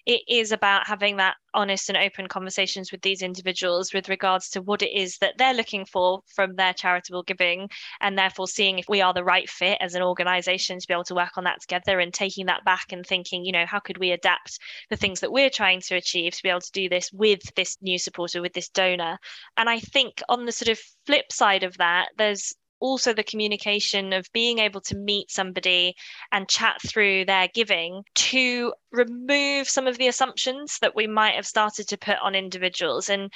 it 0.04 0.20
is 0.28 0.52
about 0.52 0.86
having 0.86 1.16
that 1.16 1.36
honest 1.54 1.88
and 1.88 1.96
open 1.96 2.28
conversations 2.28 2.92
with 2.92 3.00
these 3.00 3.22
individuals 3.22 3.94
with 3.94 4.10
regards 4.10 4.50
to 4.50 4.60
what 4.60 4.82
it 4.82 4.90
is 4.94 5.16
that 5.18 5.38
they're 5.38 5.54
looking 5.54 5.86
for 5.86 6.20
from 6.34 6.56
their 6.56 6.74
charitable 6.74 7.22
giving, 7.22 7.70
and 8.02 8.18
therefore 8.18 8.48
seeing 8.48 8.78
if 8.78 8.84
we 8.90 9.00
are 9.00 9.14
the 9.14 9.24
right 9.24 9.48
fit 9.48 9.78
as 9.80 9.94
an 9.94 10.02
organization 10.02 10.78
to 10.78 10.86
be 10.86 10.92
able 10.92 11.04
to 11.04 11.14
work 11.14 11.38
on 11.38 11.44
that 11.44 11.62
together 11.62 11.98
and 12.00 12.12
taking 12.12 12.44
that 12.44 12.62
back 12.66 12.92
and 12.92 13.06
thinking, 13.06 13.42
you 13.42 13.52
know, 13.52 13.64
how 13.64 13.80
could 13.80 13.96
we 13.96 14.10
adapt 14.10 14.58
the 14.90 14.96
things 14.96 15.20
that 15.20 15.32
we're 15.32 15.48
trying 15.50 15.80
to 15.80 15.96
achieve 15.96 16.34
to 16.34 16.42
be 16.42 16.50
able 16.50 16.60
to 16.60 16.72
do 16.72 16.86
this 16.86 17.10
with 17.14 17.40
this 17.54 17.78
new 17.80 17.98
supporter, 17.98 18.42
with 18.42 18.52
this 18.52 18.68
donor. 18.68 19.18
And 19.56 19.70
I 19.70 19.80
think 19.80 20.22
on 20.28 20.44
the 20.44 20.52
sort 20.52 20.68
of 20.68 20.78
flip 21.06 21.32
side 21.32 21.62
of 21.62 21.78
that, 21.78 22.10
there's 22.18 22.52
also 22.80 23.12
the 23.12 23.22
communication 23.22 24.12
of 24.12 24.32
being 24.32 24.58
able 24.58 24.80
to 24.80 24.96
meet 24.96 25.30
somebody 25.30 25.94
and 26.32 26.48
chat 26.48 26.80
through 26.82 27.24
their 27.24 27.48
giving 27.48 28.02
to 28.14 28.72
remove 28.90 29.68
some 29.68 29.86
of 29.86 29.98
the 29.98 30.08
assumptions 30.08 30.78
that 30.80 30.96
we 30.96 31.06
might 31.06 31.34
have 31.34 31.46
started 31.46 31.88
to 31.88 31.96
put 31.96 32.16
on 32.22 32.34
individuals. 32.34 33.08
And 33.08 33.30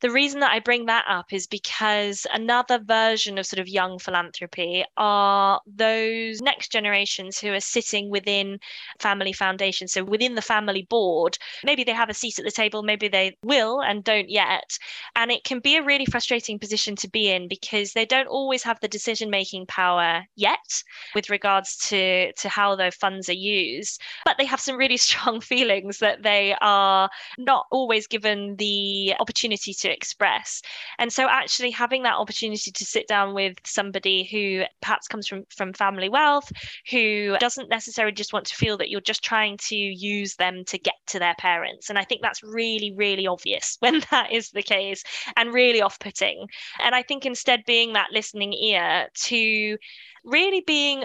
the 0.00 0.10
reason 0.10 0.40
that 0.40 0.52
I 0.52 0.60
bring 0.60 0.86
that 0.86 1.04
up 1.08 1.32
is 1.32 1.46
because 1.46 2.26
another 2.32 2.78
version 2.78 3.36
of 3.38 3.46
sort 3.46 3.58
of 3.58 3.68
young 3.68 3.98
philanthropy 3.98 4.84
are 4.96 5.60
those 5.66 6.40
next 6.40 6.70
generations 6.70 7.38
who 7.38 7.52
are 7.52 7.60
sitting 7.60 8.08
within 8.08 8.60
family 9.00 9.32
foundations. 9.32 9.92
So 9.92 10.04
within 10.04 10.36
the 10.36 10.42
family 10.42 10.86
board, 10.88 11.36
maybe 11.64 11.82
they 11.82 11.92
have 11.92 12.10
a 12.10 12.14
seat 12.14 12.38
at 12.38 12.44
the 12.44 12.50
table, 12.50 12.82
maybe 12.82 13.08
they 13.08 13.36
will 13.42 13.80
and 13.80 14.04
don't 14.04 14.30
yet. 14.30 14.78
And 15.16 15.32
it 15.32 15.42
can 15.44 15.58
be 15.58 15.76
a 15.76 15.82
really 15.82 16.06
frustrating 16.06 16.58
position 16.58 16.94
to 16.96 17.10
be 17.10 17.30
in 17.30 17.48
because 17.48 17.92
they 17.92 18.06
don't 18.06 18.28
always 18.28 18.62
have 18.62 18.78
the 18.80 18.88
decision 18.88 19.30
making 19.30 19.66
power 19.66 20.22
yet 20.36 20.82
with 21.14 21.28
regards 21.28 21.76
to, 21.88 22.32
to 22.34 22.48
how 22.48 22.76
their 22.76 22.92
funds 22.92 23.28
are 23.28 23.32
used. 23.32 24.00
But 24.24 24.36
they 24.38 24.44
have 24.44 24.60
some 24.60 24.76
really 24.76 24.96
strong 25.08 25.40
feelings 25.40 25.98
that 25.98 26.22
they 26.22 26.54
are 26.60 27.10
not 27.36 27.66
always 27.72 28.06
given 28.06 28.54
the 28.56 29.14
opportunity 29.18 29.74
to 29.74 29.87
express. 29.90 30.62
And 30.98 31.12
so 31.12 31.28
actually 31.28 31.70
having 31.70 32.02
that 32.02 32.16
opportunity 32.16 32.70
to 32.70 32.84
sit 32.84 33.06
down 33.08 33.34
with 33.34 33.54
somebody 33.64 34.24
who 34.24 34.64
perhaps 34.80 35.08
comes 35.08 35.26
from 35.26 35.44
from 35.54 35.72
family 35.72 36.08
wealth, 36.08 36.50
who 36.90 37.36
doesn't 37.38 37.68
necessarily 37.68 38.12
just 38.12 38.32
want 38.32 38.46
to 38.46 38.54
feel 38.54 38.76
that 38.78 38.90
you're 38.90 39.00
just 39.00 39.22
trying 39.22 39.56
to 39.68 39.76
use 39.76 40.34
them 40.36 40.64
to 40.66 40.78
get 40.78 40.94
to 41.08 41.18
their 41.18 41.34
parents. 41.38 41.90
And 41.90 41.98
I 41.98 42.04
think 42.04 42.22
that's 42.22 42.42
really, 42.42 42.92
really 42.94 43.26
obvious 43.26 43.76
when 43.80 44.02
that 44.10 44.32
is 44.32 44.50
the 44.50 44.62
case 44.62 45.02
and 45.36 45.52
really 45.52 45.82
off-putting. 45.82 46.46
And 46.80 46.94
I 46.94 47.02
think 47.02 47.26
instead 47.26 47.64
being 47.66 47.92
that 47.94 48.12
listening 48.12 48.52
ear 48.52 49.08
to 49.26 49.78
really 50.24 50.62
being 50.66 51.04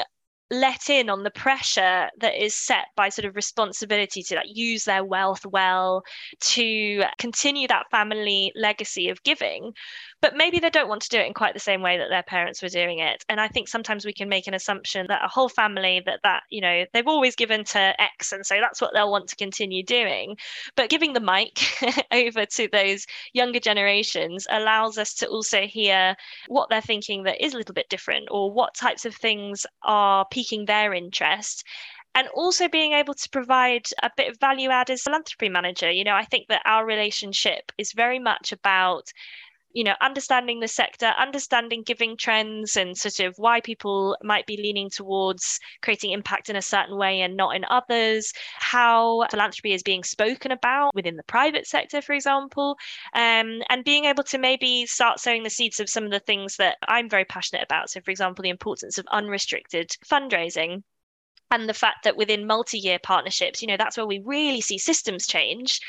let 0.54 0.90
in 0.90 1.10
on 1.10 1.24
the 1.24 1.32
pressure 1.32 2.10
that 2.20 2.42
is 2.42 2.56
set 2.56 2.86
by 2.96 3.10
sort 3.10 3.26
of 3.26 3.36
responsibility 3.36 4.24
to 4.24 4.36
like 4.36 4.46
use 4.48 4.86
their 4.86 5.04
wealth 5.04 5.46
well 5.46 6.04
to 6.40 7.04
continue 7.18 7.68
that 7.68 7.90
family 7.92 8.52
legacy 8.56 9.10
of 9.10 9.22
giving 9.24 9.74
but 10.24 10.38
maybe 10.38 10.58
they 10.58 10.70
don't 10.70 10.88
want 10.88 11.02
to 11.02 11.10
do 11.10 11.20
it 11.20 11.28
in 11.28 11.34
quite 11.34 11.54
the 11.54 11.60
same 11.60 11.82
way 11.82 11.98
that 11.98 12.08
their 12.10 12.24
parents 12.24 12.62
were 12.62 12.70
doing 12.70 13.00
it. 13.00 13.26
And 13.28 13.42
i 13.42 13.50
think 13.50 13.68
sometimes 13.68 14.06
we 14.06 14.14
can 14.14 14.30
make 14.30 14.48
an 14.48 14.54
assumption 14.54 15.06
that 15.10 15.24
a 15.24 15.28
whole 15.28 15.50
family 15.50 16.02
that 16.06 16.22
that 16.24 16.44
you 16.50 16.62
know 16.62 16.86
they've 16.94 17.08
always 17.08 17.36
given 17.36 17.66
to 17.66 18.02
x 18.02 18.32
and 18.32 18.46
so 18.46 18.56
that's 18.62 18.80
what 18.80 18.92
they'll 18.94 19.12
want 19.12 19.28
to 19.28 19.36
continue 19.36 19.84
doing. 19.84 20.38
But 20.78 20.90
giving 20.90 21.12
the 21.12 21.20
mic 21.20 21.60
over 22.12 22.46
to 22.46 22.70
those 22.72 23.06
younger 23.34 23.60
generations 23.60 24.48
allows 24.50 24.98
us 24.98 25.14
to 25.16 25.28
also 25.28 25.64
hear 25.64 26.16
what 26.48 26.70
they're 26.70 26.82
thinking 26.82 27.24
that 27.24 27.44
is 27.44 27.54
a 27.54 27.58
little 27.58 27.76
bit 27.76 27.90
different 27.90 28.30
or 28.32 28.50
what 28.50 28.76
types 28.76 29.04
of 29.04 29.14
things 29.14 29.66
are 29.84 30.26
piquing 30.32 30.66
their 30.66 30.94
interest. 30.94 31.66
And 32.16 32.30
also 32.30 32.70
being 32.70 32.94
able 32.94 33.16
to 33.16 33.30
provide 33.30 33.88
a 34.02 34.12
bit 34.16 34.30
of 34.32 34.40
value 34.40 34.70
add 34.70 34.90
as 34.90 35.02
philanthropy 35.02 35.50
manager. 35.50 35.92
You 35.92 36.06
know 36.06 36.16
i 36.16 36.24
think 36.24 36.48
that 36.48 36.62
our 36.64 36.86
relationship 36.86 37.74
is 37.78 37.92
very 37.92 38.20
much 38.20 38.54
about 38.54 39.12
you 39.74 39.84
know 39.84 39.94
understanding 40.02 40.60
the 40.60 40.68
sector 40.68 41.08
understanding 41.20 41.84
giving 41.84 42.16
trends 42.16 42.78
and 42.78 42.98
sort 42.98 43.20
of 43.20 43.36
why 43.38 43.60
people 43.60 44.16
might 44.24 44.46
be 44.46 44.58
leaning 44.58 44.90
towards 44.90 45.60
creating 45.82 46.12
impact 46.12 46.50
in 46.50 46.56
a 46.56 46.62
certain 46.62 46.98
way 46.98 47.22
and 47.22 47.36
not 47.36 47.56
in 47.56 47.66
others 47.70 48.32
how 48.60 49.26
philanthropy 49.30 49.74
is 49.74 49.84
being 49.84 50.04
spoken 50.04 50.52
about 50.52 50.94
within 50.96 51.18
the 51.18 51.24
private 51.24 51.68
sector 51.68 52.02
for 52.02 52.14
example 52.14 52.78
um, 53.14 53.62
and 53.70 53.84
being 53.84 54.06
able 54.06 54.24
to 54.24 54.38
maybe 54.38 54.86
start 54.86 55.20
sowing 55.20 55.44
the 55.44 55.50
seeds 55.50 55.80
of 55.80 55.90
some 55.90 56.06
of 56.06 56.12
the 56.12 56.20
things 56.20 56.56
that 56.58 56.78
i'm 56.88 57.10
very 57.10 57.26
passionate 57.26 57.64
about. 57.64 57.90
So 57.90 58.00
for 58.02 58.12
example 58.12 58.44
the 58.44 58.50
importance 58.50 58.98
of 58.98 59.06
unrestricted 59.12 59.90
fundraising 60.06 60.84
and 61.52 61.68
the 61.68 61.74
fact 61.74 62.04
that 62.04 62.18
within 62.18 62.48
multi-year 62.48 63.00
partnerships 63.02 63.62
you 63.62 63.68
know 63.68 63.78
that's 63.78 63.98
where 63.98 64.06
we 64.06 64.22
really 64.24 64.62
see 64.62 64.78
systems 64.78 65.28
change 65.28 65.80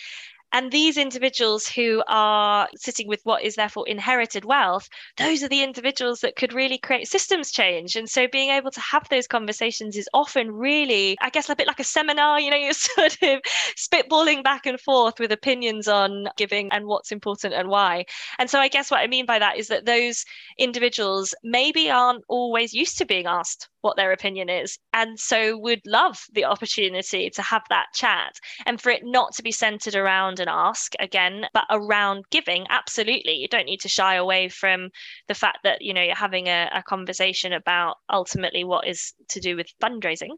and 0.54 0.70
these 0.70 0.96
individuals 0.96 1.66
who 1.66 2.04
are 2.06 2.68
sitting 2.76 3.08
with 3.08 3.20
what 3.24 3.42
is 3.42 3.56
therefore 3.56 3.88
inherited 3.88 4.44
wealth, 4.44 4.88
those 5.16 5.42
are 5.42 5.48
the 5.48 5.64
individuals 5.64 6.20
that 6.20 6.36
could 6.36 6.52
really 6.52 6.78
create 6.78 7.08
systems 7.08 7.50
change. 7.50 7.96
And 7.96 8.08
so 8.08 8.28
being 8.28 8.50
able 8.50 8.70
to 8.70 8.80
have 8.80 9.08
those 9.08 9.26
conversations 9.26 9.96
is 9.96 10.08
often 10.14 10.52
really, 10.52 11.16
I 11.20 11.30
guess, 11.30 11.48
a 11.48 11.56
bit 11.56 11.66
like 11.66 11.80
a 11.80 11.84
seminar, 11.84 12.38
you 12.38 12.52
know, 12.52 12.56
you're 12.64 12.72
sort 12.72 13.18
of 13.20 13.40
spitballing 13.76 14.44
back 14.44 14.64
and 14.64 14.80
forth 14.80 15.18
with 15.18 15.32
opinions 15.32 15.88
on 15.88 16.28
giving 16.36 16.70
and 16.70 16.86
what's 16.86 17.10
important 17.10 17.52
and 17.52 17.68
why. 17.68 18.04
And 18.38 18.48
so 18.48 18.60
I 18.60 18.68
guess 18.68 18.92
what 18.92 19.00
I 19.00 19.08
mean 19.08 19.26
by 19.26 19.40
that 19.40 19.58
is 19.58 19.66
that 19.68 19.86
those 19.86 20.24
individuals 20.56 21.34
maybe 21.42 21.90
aren't 21.90 22.22
always 22.28 22.72
used 22.72 22.96
to 22.98 23.04
being 23.04 23.26
asked 23.26 23.68
what 23.84 23.96
their 23.96 24.12
opinion 24.12 24.48
is. 24.48 24.78
And 24.94 25.20
so 25.20 25.58
would 25.58 25.82
love 25.86 26.18
the 26.32 26.46
opportunity 26.46 27.28
to 27.30 27.42
have 27.42 27.62
that 27.68 27.86
chat 27.94 28.32
and 28.64 28.80
for 28.80 28.90
it 28.90 29.02
not 29.04 29.34
to 29.34 29.42
be 29.42 29.52
centered 29.52 29.94
around 29.94 30.40
an 30.40 30.48
ask 30.48 30.94
again 30.98 31.46
but 31.52 31.66
around 31.70 32.24
giving. 32.30 32.66
Absolutely. 32.70 33.34
You 33.34 33.48
don't 33.48 33.66
need 33.66 33.80
to 33.80 33.88
shy 33.88 34.14
away 34.14 34.48
from 34.48 34.88
the 35.28 35.34
fact 35.34 35.58
that 35.64 35.82
you 35.82 35.92
know 35.92 36.02
you're 36.02 36.14
having 36.14 36.46
a, 36.48 36.70
a 36.74 36.82
conversation 36.82 37.52
about 37.52 37.98
ultimately 38.10 38.64
what 38.64 38.86
is 38.88 39.12
to 39.28 39.40
do 39.40 39.56
with 39.56 39.66
fundraising. 39.82 40.30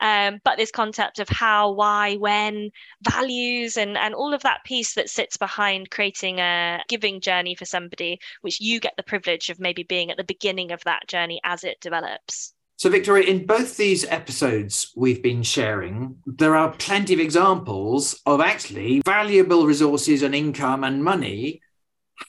Um, 0.00 0.40
but 0.44 0.58
this 0.58 0.70
concept 0.70 1.18
of 1.18 1.28
how 1.28 1.72
why 1.72 2.16
when 2.16 2.70
values 3.02 3.76
and 3.76 3.96
and 3.96 4.14
all 4.14 4.34
of 4.34 4.42
that 4.42 4.64
piece 4.64 4.94
that 4.94 5.08
sits 5.08 5.36
behind 5.36 5.90
creating 5.90 6.40
a 6.40 6.80
giving 6.88 7.20
journey 7.20 7.54
for 7.54 7.64
somebody 7.64 8.18
which 8.42 8.60
you 8.60 8.80
get 8.80 8.92
the 8.96 9.02
privilege 9.02 9.48
of 9.48 9.58
maybe 9.58 9.82
being 9.82 10.10
at 10.10 10.16
the 10.16 10.24
beginning 10.24 10.72
of 10.72 10.82
that 10.84 11.06
journey 11.08 11.40
as 11.44 11.64
it 11.64 11.80
develops 11.80 12.52
so, 12.82 12.90
Victoria, 12.90 13.28
in 13.28 13.46
both 13.46 13.76
these 13.76 14.04
episodes 14.06 14.90
we've 14.96 15.22
been 15.22 15.44
sharing, 15.44 16.16
there 16.26 16.56
are 16.56 16.72
plenty 16.72 17.14
of 17.14 17.20
examples 17.20 18.20
of 18.26 18.40
actually 18.40 19.02
valuable 19.04 19.68
resources 19.68 20.24
and 20.24 20.34
income 20.34 20.82
and 20.82 21.04
money 21.04 21.60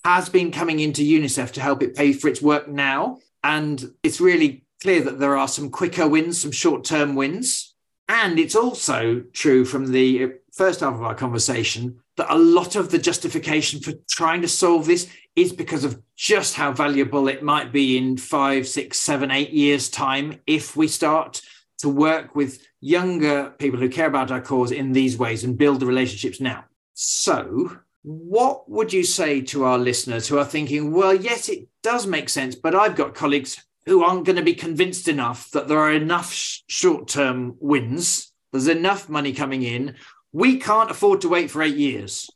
has 0.06 0.30
been 0.30 0.52
coming 0.52 0.80
into 0.80 1.02
UNICEF 1.02 1.54
to 1.54 1.60
help 1.60 1.82
it 1.82 1.96
pay 1.96 2.14
for 2.14 2.28
its 2.28 2.40
work 2.40 2.68
now. 2.68 3.18
And 3.44 3.84
it's 4.04 4.22
really 4.22 4.64
clear 4.80 5.02
that 5.02 5.18
there 5.18 5.36
are 5.36 5.48
some 5.48 5.72
quicker 5.72 6.08
wins, 6.08 6.42
some 6.42 6.52
short 6.52 6.84
term 6.84 7.16
wins. 7.16 7.74
And 8.08 8.38
it's 8.38 8.56
also 8.56 9.24
true 9.34 9.66
from 9.66 9.92
the 9.92 10.34
first 10.52 10.82
half 10.82 10.94
of 10.94 11.02
our 11.02 11.16
conversation 11.16 12.00
that 12.18 12.32
a 12.32 12.38
lot 12.38 12.76
of 12.76 12.92
the 12.92 13.00
justification 13.00 13.80
for 13.80 13.94
trying 14.08 14.44
to 14.44 14.48
solve 14.48 14.86
this 14.86 15.10
is 15.36 15.52
because 15.52 15.84
of 15.84 16.02
just 16.16 16.56
how 16.56 16.72
valuable 16.72 17.28
it 17.28 17.44
might 17.44 17.72
be 17.72 17.98
in 17.98 18.18
five, 18.18 18.68
six, 18.68 19.00
seven, 19.00 19.32
eight 19.32 19.52
years' 19.52 19.90
time 19.90 20.40
if 20.46 20.76
we 20.76 20.88
start 20.88 21.42
to 21.80 21.90
work 21.90 22.36
with 22.36 22.66
younger 22.80 23.50
people 23.58 23.80
who 23.80 23.90
care 23.90 24.08
about 24.08 24.32
our 24.32 24.42
cause 24.42 24.72
in 24.72 24.92
these 24.92 25.18
ways 25.18 25.44
and 25.44 25.58
build 25.58 25.80
the 25.80 25.86
relationships 25.86 26.40
now. 26.40 26.64
So, 26.94 27.78
what 28.04 28.70
would 28.70 28.94
you 28.94 29.04
say 29.04 29.42
to 29.42 29.64
our 29.64 29.78
listeners 29.78 30.28
who 30.28 30.38
are 30.38 30.46
thinking, 30.46 30.92
well, 30.92 31.16
yes, 31.16 31.50
it 31.50 31.68
does 31.82 32.06
make 32.06 32.30
sense, 32.30 32.56
but 32.56 32.76
I've 32.76 32.96
got 32.96 33.16
colleagues 33.16 33.64
who 33.86 34.04
aren't 34.04 34.26
going 34.26 34.36
to 34.36 34.44
be 34.44 34.54
convinced 34.54 35.08
enough 35.08 35.50
that 35.52 35.68
there 35.68 35.80
are 35.80 35.94
enough 35.94 36.32
sh- 36.32 36.60
short 36.68 37.08
term 37.08 37.56
wins, 37.60 38.32
there's 38.52 38.68
enough 38.68 39.10
money 39.10 39.34
coming 39.34 39.64
in. 39.64 39.96
We 40.32 40.60
can't 40.60 40.92
afford 40.92 41.22
to 41.22 41.30
wait 41.30 41.52
for 41.52 41.62
eight 41.62 41.76
years. 41.76 42.30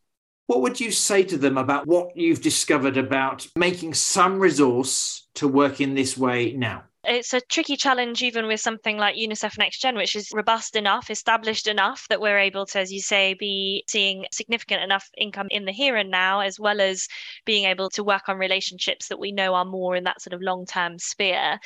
What 0.47 0.61
would 0.61 0.79
you 0.79 0.91
say 0.91 1.23
to 1.23 1.37
them 1.37 1.57
about 1.57 1.87
what 1.87 2.15
you've 2.15 2.41
discovered 2.41 2.95
about 2.95 3.45
making 3.57 3.93
some 3.93 4.39
resource 4.39 5.27
to 5.35 5.45
work 5.45 5.81
in 5.81 5.93
this 5.93 6.17
way 6.17 6.53
now? 6.53 6.83
It's 7.07 7.33
a 7.33 7.41
tricky 7.41 7.77
challenge 7.77 8.21
even 8.21 8.47
with 8.47 8.59
something 8.59 8.97
like 8.97 9.15
UNICEF 9.15 9.57
Next 9.57 9.79
Gen, 9.79 9.95
which 9.95 10.15
is 10.15 10.29
robust 10.33 10.75
enough, 10.75 11.09
established 11.09 11.67
enough 11.67 12.05
that 12.09 12.19
we're 12.19 12.37
able 12.37 12.65
to, 12.67 12.79
as 12.79 12.91
you 12.91 12.99
say, 12.99 13.33
be 13.33 13.83
seeing 13.87 14.25
significant 14.31 14.83
enough 14.83 15.09
income 15.17 15.47
in 15.49 15.65
the 15.65 15.71
here 15.71 15.95
and 15.95 16.11
now, 16.11 16.41
as 16.41 16.59
well 16.59 16.81
as 16.81 17.07
being 17.45 17.65
able 17.65 17.89
to 17.91 18.03
work 18.03 18.27
on 18.27 18.37
relationships 18.37 19.07
that 19.07 19.19
we 19.19 19.31
know 19.31 19.53
are 19.55 19.65
more 19.65 19.95
in 19.95 20.03
that 20.03 20.21
sort 20.21 20.33
of 20.33 20.41
long 20.41 20.65
term 20.65 20.99
sphere. 20.99 21.57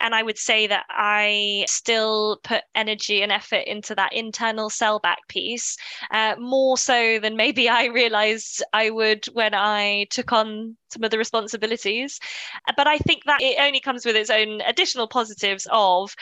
And 0.00 0.14
I 0.14 0.22
would 0.22 0.38
say 0.38 0.66
that 0.66 0.84
I 0.90 1.64
still 1.68 2.40
put 2.42 2.62
energy 2.74 3.22
and 3.22 3.30
effort 3.30 3.64
into 3.66 3.94
that 3.94 4.12
internal 4.12 4.68
sellback 4.68 5.18
piece, 5.28 5.76
uh, 6.10 6.34
more 6.38 6.76
so 6.76 7.20
than 7.20 7.36
maybe 7.36 7.68
I 7.68 7.86
realized 7.86 8.64
I 8.72 8.90
would 8.90 9.26
when 9.32 9.54
I 9.54 10.06
took 10.10 10.32
on 10.32 10.76
some 10.88 11.04
of 11.04 11.10
the 11.10 11.18
responsibilities. 11.18 12.20
But 12.76 12.86
I 12.86 12.98
think 12.98 13.24
that 13.24 13.42
it 13.42 13.58
only 13.60 13.80
comes 13.80 14.04
with 14.04 14.16
its 14.16 14.30
own 14.30 14.60
additional 14.62 15.08
positives 15.08 15.66
of 15.70 16.14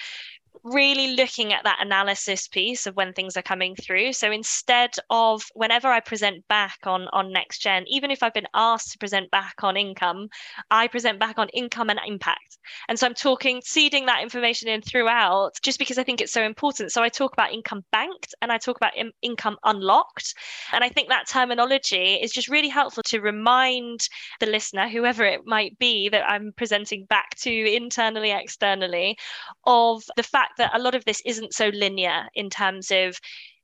really 0.62 1.14
looking 1.14 1.52
at 1.52 1.64
that 1.64 1.78
analysis 1.80 2.48
piece 2.48 2.86
of 2.86 2.96
when 2.96 3.12
things 3.12 3.36
are 3.36 3.42
coming 3.42 3.74
through. 3.76 4.12
So 4.12 4.30
instead 4.30 4.90
of 5.10 5.42
whenever 5.54 5.88
I 5.88 6.00
present 6.00 6.46
back 6.48 6.78
on 6.84 7.08
on 7.12 7.32
next 7.32 7.60
gen, 7.60 7.84
even 7.88 8.10
if 8.10 8.22
I've 8.22 8.34
been 8.34 8.48
asked 8.54 8.92
to 8.92 8.98
present 8.98 9.30
back 9.30 9.56
on 9.62 9.76
income, 9.76 10.28
I 10.70 10.88
present 10.88 11.18
back 11.18 11.38
on 11.38 11.48
income 11.50 11.90
and 11.90 12.00
impact. 12.06 12.58
And 12.88 12.98
so 12.98 13.06
I'm 13.06 13.14
talking 13.14 13.60
seeding 13.64 14.06
that 14.06 14.22
information 14.22 14.68
in 14.68 14.82
throughout 14.82 15.52
just 15.62 15.78
because 15.78 15.98
I 15.98 16.02
think 16.02 16.20
it's 16.20 16.32
so 16.32 16.42
important. 16.42 16.92
So 16.92 17.02
I 17.02 17.08
talk 17.08 17.32
about 17.32 17.52
income 17.52 17.84
banked 17.92 18.34
and 18.42 18.50
I 18.50 18.58
talk 18.58 18.76
about 18.76 18.96
in- 18.96 19.12
income 19.22 19.56
unlocked. 19.64 20.34
And 20.72 20.82
I 20.82 20.88
think 20.88 21.08
that 21.08 21.28
terminology 21.28 22.14
is 22.14 22.32
just 22.32 22.48
really 22.48 22.68
helpful 22.68 23.02
to 23.04 23.20
remind 23.20 24.00
the 24.40 24.46
listener, 24.46 24.88
whoever 24.88 25.24
it 25.24 25.42
might 25.46 25.78
be 25.78 26.08
that 26.08 26.28
I'm 26.28 26.52
presenting 26.56 27.04
back 27.06 27.30
to 27.40 27.50
internally, 27.50 28.30
externally, 28.30 29.16
of 29.64 30.02
the 30.16 30.22
fact 30.22 30.45
that 30.58 30.74
a 30.74 30.78
lot 30.78 30.94
of 30.94 31.04
this 31.04 31.22
isn't 31.24 31.54
so 31.54 31.68
linear 31.68 32.28
in 32.34 32.50
terms 32.50 32.90
of 32.90 33.18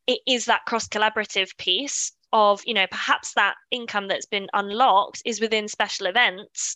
it 0.07 0.21
is 0.27 0.47
that 0.47 0.64
cross 0.66 0.88
collaborative 0.88 1.57
piece 1.59 2.12
of 2.33 2.62
you 2.66 2.75
know 2.75 2.87
perhaps 2.90 3.35
that 3.35 3.55
income 3.71 4.09
that's 4.09 4.27
been 4.27 4.49
unlocked 4.53 5.23
is 5.25 5.40
within 5.40 5.68
special 5.68 6.07
events 6.07 6.75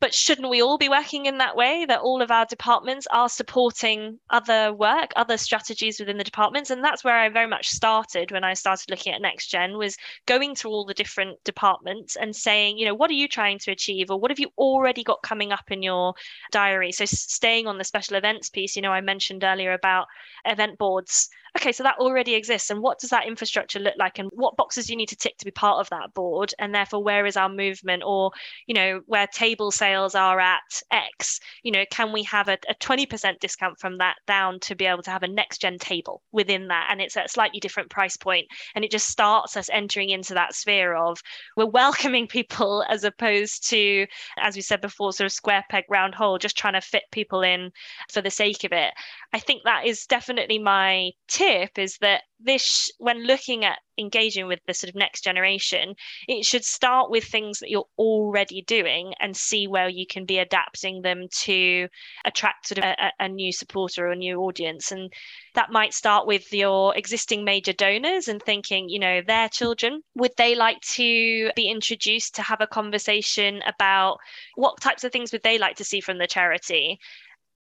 but 0.00 0.14
shouldn't 0.14 0.50
we 0.50 0.62
all 0.62 0.78
be 0.78 0.88
working 0.88 1.26
in 1.26 1.38
that 1.38 1.56
way 1.56 1.84
that 1.84 2.00
all 2.00 2.22
of 2.22 2.30
our 2.30 2.46
departments 2.46 3.06
are 3.12 3.28
supporting 3.28 4.18
other 4.30 4.72
work 4.72 5.12
other 5.16 5.36
strategies 5.36 5.98
within 5.98 6.18
the 6.18 6.24
departments? 6.24 6.70
And 6.70 6.82
that's 6.84 7.04
where 7.04 7.18
i 7.18 7.28
very 7.28 7.46
much 7.46 7.68
started 7.68 8.30
when 8.30 8.44
i 8.44 8.54
started 8.54 8.90
looking 8.90 9.12
at 9.12 9.20
next 9.20 9.48
gen 9.48 9.76
was 9.76 9.96
going 10.26 10.54
to 10.56 10.68
all 10.68 10.84
the 10.84 10.94
different 10.94 11.42
departments 11.44 12.16
and 12.16 12.34
saying 12.34 12.78
you 12.78 12.86
know 12.86 12.94
what 12.94 13.10
are 13.10 13.14
you 13.14 13.28
trying 13.28 13.58
to 13.60 13.70
achieve? 13.70 14.10
Or 14.10 14.18
what 14.18 14.30
have 14.30 14.40
you 14.40 14.50
already 14.58 15.02
got 15.02 15.22
coming 15.22 15.52
up 15.52 15.70
in 15.70 15.82
your 15.82 16.14
diary? 16.52 16.92
So 16.92 17.04
staying 17.04 17.66
on 17.66 17.78
the 17.78 17.84
special 17.84 18.16
events 18.16 18.50
piece 18.50 18.76
you 18.76 18.82
know 18.82 18.92
i 18.92 19.00
mentioned 19.00 19.44
earlier 19.44 19.72
about 19.72 20.06
event 20.44 20.78
boards 20.78 21.28
okay, 21.58 21.72
so 21.72 21.82
that 21.82 21.98
already 21.98 22.34
exists. 22.34 22.70
And 22.70 22.80
what 22.80 23.00
does 23.00 23.10
that 23.10 23.26
infrastructure 23.26 23.80
look 23.80 23.94
like? 23.98 24.18
And 24.18 24.30
what 24.32 24.56
boxes 24.56 24.86
do 24.86 24.92
you 24.92 24.96
need 24.96 25.08
to 25.08 25.16
tick 25.16 25.36
to 25.38 25.44
be 25.44 25.50
part 25.50 25.80
of 25.80 25.90
that 25.90 26.14
board? 26.14 26.54
And 26.58 26.72
therefore, 26.72 27.02
where 27.02 27.26
is 27.26 27.36
our 27.36 27.48
movement? 27.48 28.04
Or, 28.06 28.30
you 28.66 28.74
know, 28.74 29.00
where 29.06 29.26
table 29.26 29.72
sales 29.72 30.14
are 30.14 30.38
at 30.38 30.82
X, 30.92 31.40
you 31.64 31.72
know, 31.72 31.84
can 31.90 32.12
we 32.12 32.22
have 32.24 32.48
a, 32.48 32.58
a 32.68 32.74
20% 32.76 33.40
discount 33.40 33.78
from 33.80 33.98
that 33.98 34.14
down 34.26 34.60
to 34.60 34.76
be 34.76 34.86
able 34.86 35.02
to 35.02 35.10
have 35.10 35.24
a 35.24 35.28
next 35.28 35.60
gen 35.60 35.78
table 35.78 36.22
within 36.30 36.68
that? 36.68 36.88
And 36.90 37.00
it's 37.00 37.16
at 37.16 37.26
a 37.26 37.28
slightly 37.28 37.58
different 37.58 37.90
price 37.90 38.16
point. 38.16 38.46
And 38.76 38.84
it 38.84 38.92
just 38.92 39.08
starts 39.08 39.56
us 39.56 39.68
entering 39.72 40.10
into 40.10 40.34
that 40.34 40.54
sphere 40.54 40.94
of 40.94 41.20
we're 41.56 41.66
welcoming 41.66 42.26
people 42.28 42.84
as 42.88 43.02
opposed 43.02 43.68
to, 43.70 44.06
as 44.38 44.54
we 44.54 44.62
said 44.62 44.80
before, 44.80 45.12
sort 45.12 45.26
of 45.26 45.32
square 45.32 45.64
peg 45.70 45.84
round 45.88 46.14
hole, 46.14 46.38
just 46.38 46.56
trying 46.56 46.74
to 46.74 46.80
fit 46.80 47.02
people 47.10 47.42
in 47.42 47.72
for 48.12 48.22
the 48.22 48.30
sake 48.30 48.62
of 48.62 48.72
it. 48.72 48.94
I 49.32 49.40
think 49.40 49.62
that 49.64 49.86
is 49.86 50.06
definitely 50.06 50.60
my 50.60 51.10
tip 51.48 51.78
is 51.78 51.98
that 51.98 52.22
this 52.40 52.90
when 52.98 53.24
looking 53.24 53.64
at 53.64 53.78
engaging 53.98 54.46
with 54.46 54.60
the 54.66 54.74
sort 54.74 54.88
of 54.88 54.94
next 54.94 55.24
generation 55.24 55.94
it 56.28 56.44
should 56.44 56.64
start 56.64 57.10
with 57.10 57.24
things 57.24 57.58
that 57.58 57.68
you're 57.68 57.88
already 57.98 58.62
doing 58.62 59.12
and 59.20 59.36
see 59.36 59.66
where 59.66 59.88
you 59.88 60.06
can 60.06 60.24
be 60.24 60.38
adapting 60.38 61.02
them 61.02 61.26
to 61.32 61.88
attract 62.24 62.68
sort 62.68 62.78
of 62.78 62.84
a, 62.84 63.12
a 63.18 63.28
new 63.28 63.52
supporter 63.52 64.06
or 64.06 64.12
a 64.12 64.16
new 64.16 64.40
audience. 64.40 64.92
And 64.92 65.12
that 65.54 65.72
might 65.72 65.92
start 65.92 66.26
with 66.26 66.52
your 66.52 66.96
existing 66.96 67.44
major 67.44 67.72
donors 67.72 68.28
and 68.28 68.40
thinking 68.42 68.88
you 68.88 68.98
know 68.98 69.20
their 69.26 69.48
children. 69.48 70.02
Would 70.14 70.32
they 70.36 70.54
like 70.54 70.80
to 70.94 71.50
be 71.56 71.68
introduced 71.68 72.36
to 72.36 72.42
have 72.42 72.60
a 72.60 72.66
conversation 72.66 73.62
about 73.66 74.18
what 74.54 74.80
types 74.80 75.02
of 75.02 75.10
things 75.10 75.32
would 75.32 75.42
they 75.42 75.58
like 75.58 75.76
to 75.76 75.84
see 75.84 76.00
from 76.00 76.18
the 76.18 76.26
charity 76.26 76.98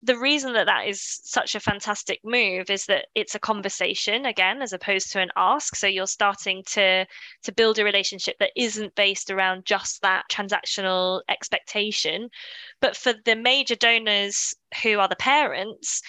the 0.05 0.19
reason 0.19 0.53
that 0.55 0.67
that 0.67 0.88
is 0.88 1.21
such 1.23 1.55
a 1.55 1.61
fantastic 1.61 2.19
move 2.25 2.71
is 2.71 2.87
that 2.87 3.07
it's 3.15 3.37
a 3.37 3.38
conversation 3.38 4.27
again 4.27 4.61
as 4.61 4.73
opposed 4.73 5.12
to 5.12 5.21
an 5.21 5.31
ask. 5.37 5.77
So 5.77 5.87
you're 5.87 6.09
starting 6.09 6.65
to 6.73 7.07
to 7.45 7.53
build 7.53 7.79
a 7.79 7.85
relationship 7.85 8.37
that 8.41 8.51
isn't 8.57 8.95
based 8.97 9.31
around 9.31 9.65
just 9.65 10.03
that 10.03 10.25
transactional 10.31 11.23
expectation. 11.29 12.31
But 12.81 12.97
for 12.97 13.15
the 13.25 13.37
major 13.37 13.77
donors 13.77 14.55
who 14.83 14.99
are 14.99 15.09
the 15.09 15.17
parents 15.17 16.03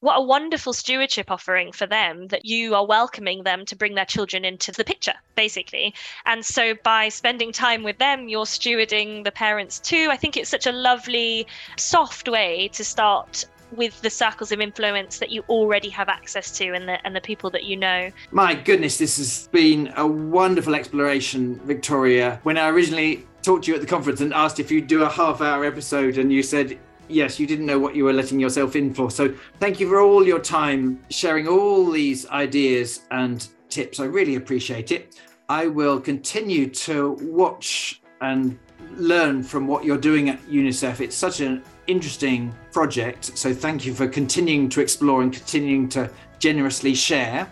what 0.00 0.18
a 0.18 0.22
wonderful 0.22 0.72
stewardship 0.72 1.30
offering 1.30 1.72
for 1.72 1.86
them 1.86 2.28
that 2.28 2.44
you 2.44 2.74
are 2.74 2.86
welcoming 2.86 3.44
them 3.44 3.64
to 3.66 3.76
bring 3.76 3.94
their 3.94 4.04
children 4.04 4.44
into 4.44 4.72
the 4.72 4.84
picture, 4.84 5.14
basically. 5.34 5.94
And 6.26 6.44
so 6.44 6.74
by 6.82 7.10
spending 7.10 7.52
time 7.52 7.82
with 7.82 7.98
them, 7.98 8.28
you're 8.28 8.46
stewarding 8.46 9.24
the 9.24 9.32
parents 9.32 9.78
too. 9.78 10.08
I 10.10 10.16
think 10.16 10.36
it's 10.36 10.50
such 10.50 10.66
a 10.66 10.72
lovely, 10.72 11.46
soft 11.76 12.28
way 12.28 12.68
to 12.68 12.84
start 12.84 13.44
with 13.72 14.00
the 14.02 14.10
circles 14.10 14.50
of 14.50 14.60
influence 14.60 15.18
that 15.18 15.30
you 15.30 15.44
already 15.48 15.88
have 15.88 16.08
access 16.08 16.50
to 16.58 16.72
and 16.72 16.88
the 16.88 17.06
and 17.06 17.14
the 17.14 17.20
people 17.20 17.50
that 17.50 17.64
you 17.64 17.76
know. 17.76 18.10
My 18.32 18.54
goodness, 18.54 18.98
this 18.98 19.16
has 19.18 19.48
been 19.52 19.92
a 19.96 20.06
wonderful 20.06 20.74
exploration, 20.74 21.60
Victoria. 21.64 22.40
When 22.42 22.58
I 22.58 22.68
originally 22.68 23.26
talked 23.42 23.64
to 23.64 23.70
you 23.70 23.74
at 23.76 23.80
the 23.80 23.86
conference 23.86 24.20
and 24.20 24.34
asked 24.34 24.58
if 24.58 24.70
you'd 24.70 24.86
do 24.86 25.02
a 25.02 25.08
half 25.08 25.40
hour 25.40 25.64
episode 25.64 26.18
and 26.18 26.32
you 26.32 26.42
said 26.42 26.78
yes, 27.10 27.38
you 27.38 27.46
didn't 27.46 27.66
know 27.66 27.78
what 27.78 27.94
you 27.94 28.04
were 28.04 28.12
letting 28.12 28.40
yourself 28.40 28.76
in 28.76 28.92
for. 28.94 29.10
So 29.10 29.34
thank 29.58 29.80
you 29.80 29.88
for 29.88 30.00
all 30.00 30.26
your 30.26 30.40
time 30.40 31.02
sharing 31.10 31.46
all 31.48 31.90
these 31.90 32.28
ideas 32.28 33.02
and 33.10 33.46
tips. 33.68 34.00
I 34.00 34.04
really 34.04 34.36
appreciate 34.36 34.92
it. 34.92 35.20
I 35.48 35.66
will 35.66 36.00
continue 36.00 36.68
to 36.70 37.12
watch 37.20 38.00
and 38.20 38.58
learn 38.96 39.42
from 39.42 39.66
what 39.66 39.84
you're 39.84 39.98
doing 39.98 40.28
at 40.28 40.40
UNICEF. 40.42 41.00
It's 41.00 41.16
such 41.16 41.40
an 41.40 41.62
interesting 41.86 42.54
project. 42.72 43.36
So 43.36 43.52
thank 43.52 43.84
you 43.84 43.94
for 43.94 44.06
continuing 44.06 44.68
to 44.70 44.80
explore 44.80 45.22
and 45.22 45.32
continuing 45.32 45.88
to 45.90 46.10
generously 46.38 46.94
share. 46.94 47.50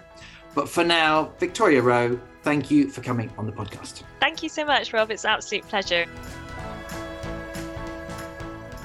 But 0.55 0.69
for 0.69 0.85
now, 0.85 1.33
Victoria 1.39 1.83
Roe, 1.83 2.19
thank 2.43 2.71
you 2.71 2.89
for 2.89 3.01
coming 3.01 3.31
on 3.39 3.47
the 3.47 3.53
podcast. 3.53 4.03
Thank 4.21 4.43
you 4.43 4.49
so 4.49 4.65
much, 4.65 4.93
Rob. 4.93 5.11
It's 5.11 5.25
an 5.25 5.31
absolute 5.31 5.67
pleasure. 5.69 6.07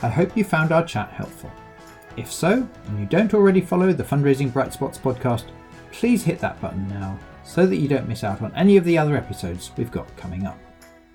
I 0.04 0.10
hope 0.10 0.36
you 0.36 0.44
found 0.44 0.74
our 0.74 0.84
chat 0.84 1.12
helpful. 1.12 1.50
If 2.18 2.30
so, 2.30 2.68
and 2.88 3.00
you 3.00 3.06
don't 3.06 3.34
already 3.34 3.62
follow 3.62 3.94
the 3.94 4.04
Fundraising 4.04 4.52
Bright 4.52 4.74
Spots 4.74 4.98
podcast, 4.98 5.46
please 5.94 6.26
hit 6.26 6.40
that 6.40 6.60
button 6.60 6.86
now 6.90 7.18
so 7.46 7.66
that 7.66 7.78
you 7.78 7.88
don't 7.88 8.10
miss 8.10 8.26
out 8.26 8.42
on 8.42 8.54
any 8.54 8.76
of 8.76 8.84
the 8.84 8.98
other 8.98 9.16
episodes 9.16 9.72
we've 9.78 9.92
got 9.92 10.14
coming 10.18 10.46
up. 10.46 10.60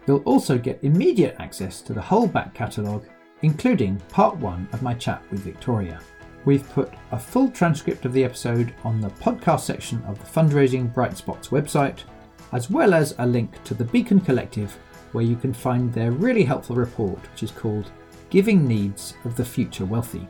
You'll 0.07 0.23
also 0.23 0.57
get 0.57 0.83
immediate 0.83 1.37
access 1.39 1.83
to 1.83 1.93
the 1.93 2.01
whole 2.01 2.27
back 2.27 2.55
catalogue, 2.55 3.05
including 3.43 3.99
part 4.09 4.39
one 4.39 4.67
of 4.73 4.81
my 4.81 4.95
chat 4.95 5.23
with 5.31 5.41
Victoria. 5.41 6.01
We've 6.47 6.69
put 6.71 6.91
a 7.13 7.19
full 7.19 7.51
transcript 7.51 8.07
of 8.07 8.15
the 8.15 8.25
episode 8.25 8.73
on 8.85 9.03
the 9.03 9.11
podcast 9.11 9.61
section 9.61 10.03
of 10.05 10.19
the 10.19 10.41
Fundraising 10.41 10.95
Bright 10.95 11.15
Spots 11.15 11.49
website, 11.49 12.05
as 12.53 12.71
well 12.71 12.95
as 12.95 13.15
a 13.19 13.27
link 13.27 13.63
to 13.65 13.75
the 13.75 13.85
Beacon 13.85 14.19
Collective, 14.19 14.73
where 15.13 15.25
you 15.25 15.37
can 15.37 15.53
find 15.53 15.93
their 15.93 16.11
really 16.11 16.43
helpful 16.43 16.75
report, 16.75 17.21
which 17.31 17.43
is 17.43 17.51
called 17.51 17.91
Giving 18.31 18.67
Needs 18.67 19.15
of 19.25 19.37
the 19.37 19.45
Future 19.45 19.85
Wealthy. 19.85 20.27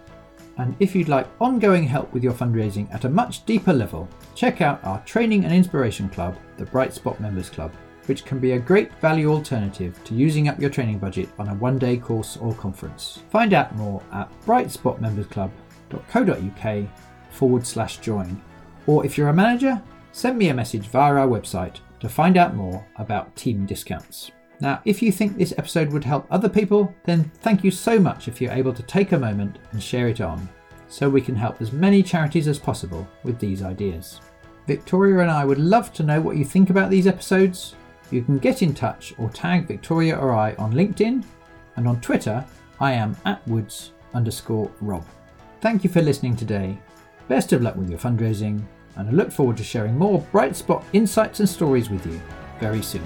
And 0.58 0.76
if 0.80 0.94
you'd 0.94 1.08
like 1.08 1.26
ongoing 1.40 1.84
help 1.84 2.12
with 2.12 2.22
your 2.22 2.32
fundraising 2.32 2.92
at 2.92 3.04
a 3.04 3.08
much 3.08 3.44
deeper 3.44 3.72
level, 3.72 4.08
check 4.34 4.60
out 4.60 4.84
our 4.84 5.00
training 5.04 5.44
and 5.44 5.54
inspiration 5.54 6.08
club, 6.08 6.36
the 6.56 6.64
Bright 6.64 6.92
Spot 6.92 7.20
Members 7.20 7.50
Club, 7.50 7.72
which 8.06 8.24
can 8.24 8.38
be 8.38 8.52
a 8.52 8.58
great 8.58 8.92
value 9.00 9.30
alternative 9.30 10.02
to 10.04 10.14
using 10.14 10.48
up 10.48 10.60
your 10.60 10.70
training 10.70 10.98
budget 10.98 11.28
on 11.38 11.48
a 11.48 11.54
one 11.54 11.78
day 11.78 11.96
course 11.96 12.36
or 12.36 12.54
conference. 12.54 13.20
Find 13.30 13.52
out 13.52 13.74
more 13.76 14.02
at 14.12 14.30
brightspotmembersclub.co.uk 14.46 16.88
forward 17.30 17.66
slash 17.66 17.98
join. 17.98 18.40
Or 18.86 19.04
if 19.04 19.18
you're 19.18 19.28
a 19.28 19.34
manager, 19.34 19.82
send 20.12 20.38
me 20.38 20.48
a 20.48 20.54
message 20.54 20.86
via 20.86 21.14
our 21.14 21.28
website 21.28 21.76
to 22.00 22.08
find 22.08 22.36
out 22.36 22.56
more 22.56 22.84
about 22.96 23.36
team 23.36 23.66
discounts. 23.66 24.32
Now, 24.60 24.80
if 24.84 25.02
you 25.02 25.12
think 25.12 25.36
this 25.36 25.54
episode 25.56 25.92
would 25.92 26.04
help 26.04 26.26
other 26.30 26.48
people, 26.48 26.92
then 27.04 27.30
thank 27.42 27.62
you 27.62 27.70
so 27.70 27.98
much 27.98 28.26
if 28.26 28.40
you're 28.40 28.52
able 28.52 28.72
to 28.72 28.82
take 28.82 29.12
a 29.12 29.18
moment 29.18 29.58
and 29.72 29.82
share 29.82 30.08
it 30.08 30.20
on, 30.20 30.48
so 30.88 31.08
we 31.08 31.20
can 31.20 31.36
help 31.36 31.62
as 31.62 31.72
many 31.72 32.02
charities 32.02 32.48
as 32.48 32.58
possible 32.58 33.06
with 33.22 33.38
these 33.38 33.62
ideas. 33.62 34.20
Victoria 34.66 35.20
and 35.20 35.30
I 35.30 35.44
would 35.44 35.58
love 35.58 35.92
to 35.94 36.02
know 36.02 36.20
what 36.20 36.36
you 36.36 36.44
think 36.44 36.70
about 36.70 36.90
these 36.90 37.06
episodes. 37.06 37.74
You 38.10 38.22
can 38.22 38.38
get 38.38 38.62
in 38.62 38.74
touch 38.74 39.14
or 39.16 39.30
tag 39.30 39.66
Victoria 39.66 40.16
or 40.16 40.32
I 40.32 40.54
on 40.54 40.72
LinkedIn, 40.72 41.24
and 41.76 41.86
on 41.86 42.00
Twitter, 42.00 42.44
I 42.80 42.92
am 42.92 43.16
at 43.24 43.46
woods 43.46 43.92
underscore 44.12 44.70
rob. 44.80 45.04
Thank 45.60 45.84
you 45.84 45.90
for 45.90 46.02
listening 46.02 46.36
today. 46.36 46.78
Best 47.28 47.52
of 47.52 47.62
luck 47.62 47.76
with 47.76 47.90
your 47.90 47.98
fundraising, 47.98 48.62
and 48.96 49.08
I 49.08 49.12
look 49.12 49.30
forward 49.30 49.56
to 49.58 49.64
sharing 49.64 49.96
more 49.96 50.20
bright 50.32 50.56
spot 50.56 50.84
insights 50.92 51.40
and 51.40 51.48
stories 51.48 51.90
with 51.90 52.04
you 52.06 52.20
very 52.58 52.82
soon. 52.82 53.04